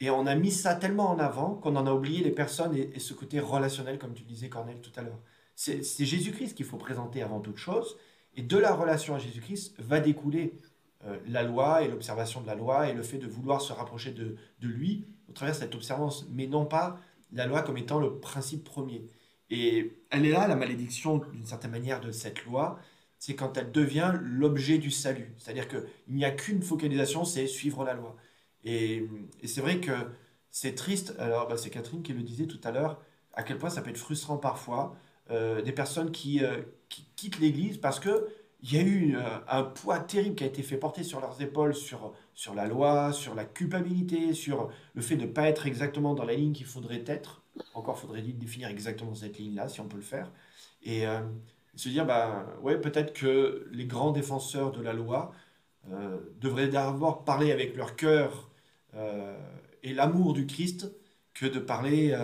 et 0.00 0.10
on 0.10 0.26
a 0.26 0.34
mis 0.34 0.50
ça 0.52 0.74
tellement 0.74 1.10
en 1.10 1.18
avant 1.18 1.54
qu'on 1.54 1.76
en 1.76 1.86
a 1.86 1.92
oublié 1.92 2.22
les 2.22 2.30
personnes 2.30 2.74
et, 2.76 2.90
et 2.94 3.00
ce 3.00 3.14
côté 3.14 3.40
relationnel, 3.40 3.98
comme 3.98 4.14
tu 4.14 4.24
disais 4.24 4.48
Cornel 4.48 4.80
tout 4.80 4.92
à 4.96 5.02
l'heure. 5.02 5.20
C'est 5.56 6.04
Jésus-Christ 6.04 6.54
qu'il 6.54 6.66
faut 6.66 6.76
présenter 6.76 7.22
avant 7.22 7.40
toute 7.40 7.56
chose, 7.56 7.96
et 8.34 8.42
de 8.42 8.58
la 8.58 8.74
relation 8.74 9.14
à 9.14 9.18
Jésus-Christ 9.18 9.74
va 9.78 10.00
découler 10.00 10.60
euh, 11.06 11.18
la 11.26 11.42
loi 11.42 11.82
et 11.82 11.88
l'observation 11.88 12.42
de 12.42 12.46
la 12.46 12.54
loi 12.54 12.88
et 12.88 12.92
le 12.92 13.02
fait 13.02 13.18
de 13.18 13.26
vouloir 13.26 13.60
se 13.62 13.72
rapprocher 13.72 14.12
de, 14.12 14.36
lui 14.60 15.06
au 15.28 15.32
travers 15.32 15.54
de 15.54 15.60
cette 15.60 15.74
observance, 15.74 16.26
mais 16.30 16.46
non 16.46 16.66
pas 16.66 17.00
la 17.32 17.46
loi 17.46 17.62
comme 17.62 17.78
étant 17.78 17.98
le 17.98 18.18
principe 18.18 18.64
premier. 18.64 19.06
Et 19.50 19.98
elle 20.10 20.26
est 20.26 20.30
là, 20.30 20.46
la 20.46 20.56
malédiction, 20.56 21.18
d'une 21.32 21.46
certaine 21.46 21.70
manière, 21.70 22.00
de 22.00 22.10
cette 22.12 22.44
loi, 22.44 22.78
c'est 23.18 23.34
quand 23.34 23.56
elle 23.56 23.72
devient 23.72 24.12
l'objet 24.20 24.78
du 24.78 24.90
salut. 24.90 25.34
C'est-à-dire 25.38 25.68
qu'il 25.68 25.84
n'y 26.08 26.24
a 26.24 26.30
qu'une 26.30 26.62
focalisation, 26.62 27.24
c'est 27.24 27.46
suivre 27.46 27.84
la 27.84 27.94
loi. 27.94 28.16
Et, 28.64 29.08
et 29.42 29.46
c'est 29.46 29.60
vrai 29.60 29.80
que 29.80 29.92
c'est 30.50 30.74
triste, 30.74 31.14
alors 31.18 31.48
bah, 31.48 31.56
c'est 31.56 31.70
Catherine 31.70 32.02
qui 32.02 32.12
le 32.12 32.22
disait 32.22 32.46
tout 32.46 32.60
à 32.64 32.70
l'heure, 32.72 33.00
à 33.34 33.42
quel 33.42 33.58
point 33.58 33.70
ça 33.70 33.82
peut 33.82 33.90
être 33.90 33.98
frustrant 33.98 34.38
parfois, 34.38 34.96
euh, 35.30 35.60
des 35.60 35.72
personnes 35.72 36.12
qui, 36.12 36.44
euh, 36.44 36.62
qui 36.88 37.04
quittent 37.16 37.40
l'Église 37.40 37.78
parce 37.78 37.98
que 37.98 38.28
il 38.62 38.72
y 38.72 38.78
a 38.78 38.82
eu 38.82 39.16
euh, 39.16 39.20
un 39.48 39.64
poids 39.64 39.98
terrible 39.98 40.36
qui 40.36 40.44
a 40.44 40.46
été 40.46 40.62
fait 40.62 40.76
porter 40.76 41.02
sur 41.02 41.20
leurs 41.20 41.40
épaules, 41.42 41.74
sur, 41.74 42.14
sur 42.34 42.54
la 42.54 42.66
loi, 42.66 43.12
sur 43.12 43.34
la 43.34 43.44
culpabilité, 43.44 44.34
sur 44.34 44.70
le 44.94 45.02
fait 45.02 45.16
de 45.16 45.26
ne 45.26 45.30
pas 45.30 45.48
être 45.48 45.66
exactement 45.66 46.14
dans 46.14 46.24
la 46.24 46.34
ligne 46.34 46.52
qu'il 46.52 46.66
faudrait 46.66 47.02
être. 47.06 47.42
Encore 47.74 47.98
faudrait-il 47.98 48.38
définir 48.38 48.68
exactement 48.68 49.14
cette 49.14 49.38
ligne-là, 49.38 49.68
si 49.68 49.80
on 49.80 49.88
peut 49.88 49.96
le 49.96 50.02
faire. 50.02 50.30
Et 50.82 51.04
se 51.74 51.88
dire, 51.88 52.06
bah, 52.06 52.46
ouais, 52.62 52.80
peut-être 52.80 53.12
que 53.12 53.68
les 53.72 53.86
grands 53.86 54.12
défenseurs 54.12 54.72
de 54.72 54.82
la 54.82 54.92
loi 54.92 55.32
devraient 56.40 56.68
d'abord 56.68 57.24
parler 57.24 57.50
avec 57.52 57.76
leur 57.76 57.96
cœur 57.96 58.50
et 59.82 59.94
l'amour 59.94 60.34
du 60.34 60.46
Christ 60.46 60.92
que 61.34 61.46
de 61.46 61.58
parler 61.58 62.16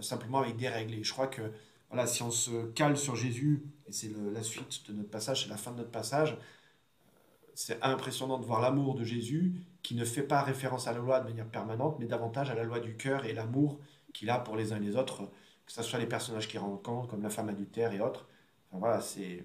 simplement 0.00 0.40
avec 0.40 0.56
des 0.56 0.68
règles. 0.68 0.94
Et 0.94 1.04
je 1.04 1.12
crois 1.12 1.28
que 1.28 1.42
voilà, 1.90 2.06
si 2.06 2.22
on 2.22 2.30
se 2.30 2.66
cale 2.72 2.96
sur 2.96 3.16
Jésus, 3.16 3.64
et 3.86 3.92
c'est 3.92 4.10
la 4.32 4.42
suite 4.42 4.88
de 4.90 4.92
notre 4.96 5.10
passage, 5.10 5.44
c'est 5.44 5.48
la 5.48 5.56
fin 5.56 5.72
de 5.72 5.78
notre 5.78 5.90
passage, 5.90 6.36
c'est 7.54 7.82
impressionnant 7.82 8.38
de 8.38 8.44
voir 8.44 8.60
l'amour 8.60 8.94
de 8.94 9.04
Jésus 9.04 9.54
qui 9.82 9.94
ne 9.94 10.04
fait 10.04 10.22
pas 10.22 10.42
référence 10.42 10.86
à 10.86 10.92
la 10.92 10.98
loi 10.98 11.20
de 11.20 11.28
manière 11.28 11.48
permanente, 11.48 11.96
mais 11.98 12.06
davantage 12.06 12.50
à 12.50 12.54
la 12.54 12.62
loi 12.62 12.78
du 12.78 12.96
cœur 12.96 13.24
et 13.24 13.32
l'amour 13.32 13.80
qu'il 14.12 14.30
a 14.30 14.38
pour 14.38 14.56
les 14.56 14.72
uns 14.72 14.76
et 14.76 14.80
les 14.80 14.96
autres, 14.96 15.24
que 15.66 15.72
ce 15.72 15.82
soit 15.82 15.98
les 15.98 16.06
personnages 16.06 16.46
qu'il 16.48 16.60
rencontre, 16.60 17.08
comme 17.08 17.22
la 17.22 17.30
femme 17.30 17.48
adultère 17.48 17.92
et 17.92 18.00
autres. 18.00 18.28
Enfin, 18.70 18.78
voilà, 18.78 19.00
c'est. 19.00 19.44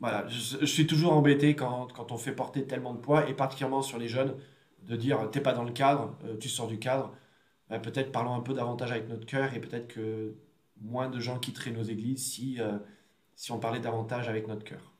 Voilà, 0.00 0.26
je, 0.28 0.58
je 0.60 0.66
suis 0.66 0.86
toujours 0.86 1.12
embêté 1.12 1.56
quand, 1.56 1.92
quand 1.92 2.12
on 2.12 2.18
fait 2.18 2.32
porter 2.32 2.66
tellement 2.66 2.94
de 2.94 3.00
poids, 3.00 3.28
et 3.28 3.34
particulièrement 3.34 3.82
sur 3.82 3.98
les 3.98 4.08
jeunes, 4.08 4.36
de 4.82 4.96
dire 4.96 5.30
t'es 5.30 5.40
pas 5.40 5.52
dans 5.52 5.64
le 5.64 5.72
cadre, 5.72 6.16
euh, 6.24 6.36
tu 6.38 6.48
sors 6.48 6.68
du 6.68 6.78
cadre. 6.78 7.12
Ben, 7.70 7.80
peut-être 7.80 8.12
parlons 8.12 8.34
un 8.34 8.40
peu 8.40 8.54
davantage 8.54 8.90
avec 8.92 9.08
notre 9.08 9.26
cœur, 9.26 9.54
et 9.54 9.60
peut-être 9.60 9.88
que 9.88 10.34
moins 10.82 11.08
de 11.10 11.20
gens 11.20 11.38
quitteraient 11.38 11.70
nos 11.72 11.82
églises 11.84 12.24
si, 12.32 12.60
euh, 12.60 12.78
si 13.36 13.52
on 13.52 13.58
parlait 13.60 13.80
davantage 13.80 14.28
avec 14.28 14.48
notre 14.48 14.64
cœur. 14.64 14.92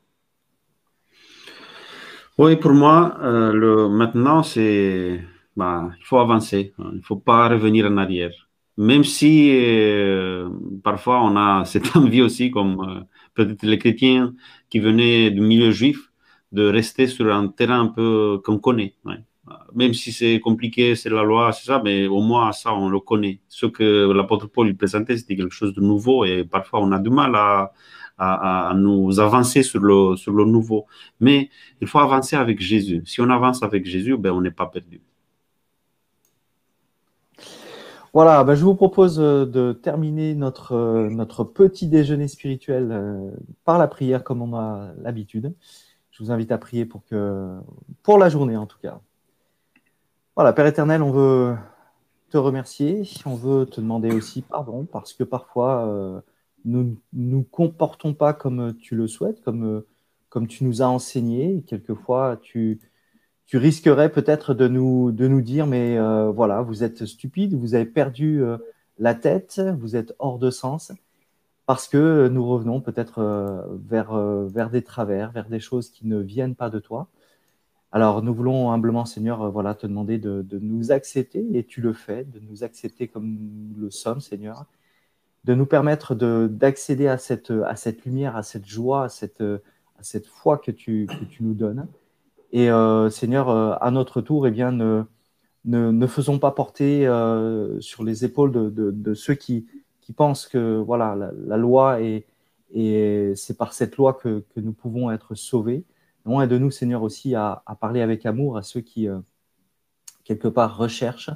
Oui, 2.38 2.56
pour 2.56 2.72
moi, 2.72 3.16
euh, 3.22 3.88
maintenant, 3.88 4.42
c'est, 4.42 5.20
bah, 5.56 5.90
il 5.98 6.04
faut 6.04 6.18
avancer. 6.18 6.72
hein. 6.78 6.90
Il 6.92 6.98
ne 6.98 7.02
faut 7.02 7.16
pas 7.16 7.48
revenir 7.48 7.86
en 7.86 7.96
arrière. 7.96 8.30
Même 8.76 9.02
si 9.04 9.50
euh, 9.52 10.48
parfois 10.84 11.20
on 11.24 11.36
a 11.36 11.64
cette 11.66 11.96
envie 11.96 12.22
aussi, 12.22 12.50
comme 12.52 13.06
peut-être 13.34 13.64
les 13.64 13.78
chrétiens 13.78 14.34
qui 14.70 14.78
venaient 14.78 15.30
du 15.32 15.40
milieu 15.40 15.70
juif, 15.72 16.12
de 16.52 16.68
rester 16.68 17.06
sur 17.08 17.32
un 17.34 17.48
terrain 17.48 17.80
un 17.82 17.86
peu 17.88 18.40
qu'on 18.44 18.58
connaît. 18.58 18.94
ouais. 19.04 19.16
Même 19.74 19.94
si 19.94 20.12
c'est 20.12 20.40
compliqué, 20.40 20.94
c'est 20.96 21.10
la 21.10 21.22
loi, 21.22 21.52
c'est 21.52 21.66
ça, 21.66 21.80
mais 21.84 22.06
au 22.06 22.20
moins 22.20 22.52
ça, 22.52 22.74
on 22.74 22.88
le 22.88 23.00
connaît. 23.00 23.40
Ce 23.48 23.66
que 23.66 24.10
l'apôtre 24.12 24.46
Paul 24.46 24.74
présentait, 24.76 25.16
c'était 25.16 25.36
quelque 25.36 25.54
chose 25.54 25.74
de 25.74 25.80
nouveau 25.80 26.24
et 26.24 26.44
parfois 26.44 26.80
on 26.80 26.92
a 26.92 26.98
du 26.98 27.10
mal 27.10 27.34
à, 27.34 27.72
à, 28.18 28.72
nous 28.74 29.20
avancer 29.20 29.62
sur 29.62 29.80
le, 29.80 30.16
sur 30.16 30.32
le 30.32 30.44
nouveau. 30.44 30.86
Mais 31.20 31.50
il 31.80 31.86
faut 31.86 31.98
avancer 32.00 32.36
avec 32.36 32.60
Jésus. 32.60 33.02
Si 33.06 33.20
on 33.20 33.30
avance 33.30 33.62
avec 33.62 33.86
Jésus, 33.86 34.16
ben, 34.16 34.32
on 34.32 34.40
n'est 34.40 34.50
pas 34.50 34.66
perdu. 34.66 35.00
Voilà, 38.14 38.42
ben 38.42 38.54
je 38.54 38.64
vous 38.64 38.74
propose 38.74 39.20
euh, 39.20 39.44
de 39.44 39.72
terminer 39.72 40.34
notre, 40.34 40.72
euh, 40.72 41.10
notre 41.10 41.44
petit 41.44 41.86
déjeuner 41.86 42.26
spirituel 42.26 42.88
euh, 42.90 43.30
par 43.64 43.78
la 43.78 43.86
prière 43.86 44.24
comme 44.24 44.40
on 44.42 44.56
a 44.56 44.92
l'habitude. 45.02 45.54
Je 46.10 46.24
vous 46.24 46.32
invite 46.32 46.50
à 46.50 46.58
prier 46.58 46.86
pour, 46.86 47.04
que, 47.04 47.58
pour 48.02 48.18
la 48.18 48.28
journée 48.28 48.56
en 48.56 48.66
tout 48.66 48.78
cas. 48.82 49.00
Voilà, 50.38 50.52
Père 50.52 50.66
éternel, 50.66 51.02
on 51.02 51.10
veut 51.10 51.56
te 52.30 52.38
remercier, 52.38 53.02
on 53.26 53.34
veut 53.34 53.66
te 53.66 53.80
demander 53.80 54.12
aussi 54.12 54.40
pardon 54.40 54.84
parce 54.84 55.12
que 55.12 55.24
parfois 55.24 56.22
nous 56.64 56.84
ne 56.84 56.94
nous 57.12 57.42
comportons 57.42 58.14
pas 58.14 58.34
comme 58.34 58.76
tu 58.76 58.94
le 58.94 59.08
souhaites, 59.08 59.42
comme, 59.42 59.82
comme 60.28 60.46
tu 60.46 60.62
nous 60.62 60.80
as 60.80 60.86
enseigné. 60.86 61.64
Quelquefois, 61.66 62.38
tu, 62.40 62.78
risquerais 63.52 64.12
peut-être 64.12 64.54
de 64.54 64.68
nous, 64.68 65.42
dire, 65.42 65.66
mais 65.66 65.98
euh, 65.98 66.30
voilà, 66.30 66.62
vous 66.62 66.84
êtes 66.84 67.04
stupide, 67.04 67.54
vous 67.54 67.74
avez 67.74 67.84
perdu 67.84 68.40
euh, 68.40 68.58
la 69.00 69.16
tête, 69.16 69.60
vous 69.80 69.96
êtes 69.96 70.14
hors 70.20 70.38
de 70.38 70.50
sens, 70.50 70.92
parce 71.66 71.88
que 71.88 72.28
nous 72.28 72.46
revenons 72.46 72.80
peut-être 72.80 73.18
euh, 73.18 73.60
vers 73.82 74.70
des 74.70 74.82
travers, 74.82 75.32
vers 75.32 75.48
des 75.48 75.58
choses 75.58 75.90
qui 75.90 76.06
ne 76.06 76.20
viennent 76.20 76.54
pas 76.54 76.70
de 76.70 76.78
toi. 76.78 77.08
Alors, 77.90 78.22
nous 78.22 78.34
voulons 78.34 78.70
humblement, 78.70 79.04
Seigneur, 79.06 79.50
voilà, 79.50 79.74
te 79.74 79.86
demander 79.86 80.18
de, 80.18 80.44
nous 80.60 80.92
accepter, 80.92 81.46
et 81.54 81.64
tu 81.64 81.80
le 81.80 81.92
fais, 81.92 82.24
de 82.24 82.38
nous 82.40 82.64
accepter 82.64 83.08
comme 83.08 83.38
nous 83.74 83.80
le 83.80 83.90
sommes, 83.90 84.20
Seigneur, 84.20 84.66
de 85.44 85.54
nous 85.54 85.66
permettre 85.66 86.14
d'accéder 86.14 87.08
à 87.08 87.16
cette, 87.18 87.50
lumière, 88.04 88.36
à 88.36 88.42
cette 88.42 88.66
joie, 88.66 89.04
à 89.04 89.08
cette, 89.08 90.26
foi 90.26 90.58
que 90.58 90.70
tu, 90.70 91.08
nous 91.40 91.54
donnes. 91.54 91.86
Et 92.52 92.70
euh, 92.70 93.10
Seigneur, 93.10 93.48
euh, 93.48 93.74
à 93.80 93.90
notre 93.90 94.20
tour, 94.20 94.46
eh 94.46 94.50
bien, 94.50 94.72
ne, 94.72 95.04
ne, 95.64 96.06
faisons 96.06 96.38
pas 96.38 96.50
porter 96.50 97.06
euh, 97.06 97.80
sur 97.80 98.04
les 98.04 98.24
épaules 98.24 98.52
de, 98.52 99.14
ceux 99.14 99.34
qui, 99.34 99.66
qui, 100.00 100.12
pensent 100.12 100.46
que 100.46 100.76
voilà, 100.78 101.32
la, 101.46 101.56
loi 101.56 102.02
est, 102.02 102.26
et 102.72 103.32
c'est 103.36 103.56
par 103.56 103.72
cette 103.72 103.96
loi 103.96 104.14
que, 104.14 104.44
nous 104.56 104.72
pouvons 104.72 105.10
être 105.10 105.34
sauvés. 105.34 105.84
Non, 106.28 106.42
aide-nous, 106.42 106.70
Seigneur, 106.70 107.02
aussi 107.02 107.34
à, 107.34 107.62
parler 107.80 108.02
avec 108.02 108.26
amour 108.26 108.58
à 108.58 108.62
ceux 108.62 108.82
qui, 108.82 109.08
euh, 109.08 109.18
quelque 110.24 110.46
part, 110.46 110.76
recherchent 110.76 111.30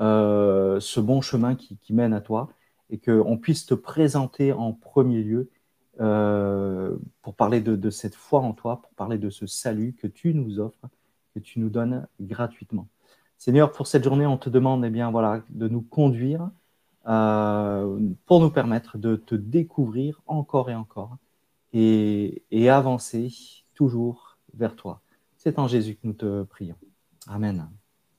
euh, 0.00 0.80
ce 0.80 0.98
bon 0.98 1.20
chemin 1.20 1.54
qui, 1.54 1.78
mène 1.90 2.14
à 2.14 2.22
toi 2.22 2.48
et 2.88 2.96
qu'on 2.96 3.36
puisse 3.36 3.66
te 3.66 3.74
présenter 3.74 4.54
en 4.54 4.72
premier 4.72 5.22
lieu 5.22 5.50
euh, 6.00 6.96
pour 7.20 7.34
parler 7.34 7.60
de, 7.60 7.76
de, 7.76 7.90
cette 7.90 8.14
foi 8.14 8.40
en 8.40 8.54
toi, 8.54 8.80
pour 8.80 8.94
parler 8.94 9.18
de 9.18 9.28
ce 9.28 9.46
salut 9.46 9.92
que 9.92 10.06
tu 10.06 10.32
nous 10.32 10.58
offres, 10.58 10.88
que 11.34 11.38
tu 11.38 11.60
nous 11.60 11.68
donnes 11.68 12.06
gratuitement. 12.18 12.88
Seigneur, 13.36 13.70
pour 13.72 13.86
cette 13.88 14.04
journée, 14.04 14.24
on 14.24 14.38
te 14.38 14.48
demande 14.48 14.86
eh 14.86 14.90
bien, 14.90 15.10
voilà, 15.10 15.42
de 15.50 15.68
nous 15.68 15.82
conduire 15.82 16.50
pour 17.04 18.40
nous 18.40 18.50
permettre 18.50 18.96
de 18.96 19.16
te 19.16 19.34
découvrir 19.34 20.22
encore 20.26 20.70
et 20.70 20.74
encore 20.74 21.18
et 21.72 22.70
avancer 22.70 23.30
toujours 23.74 24.29
vers 24.54 24.76
toi. 24.76 25.02
C'est 25.36 25.58
en 25.58 25.68
Jésus 25.68 25.94
que 25.94 26.06
nous 26.06 26.12
te 26.12 26.42
prions. 26.44 26.76
Amen. 27.26 27.68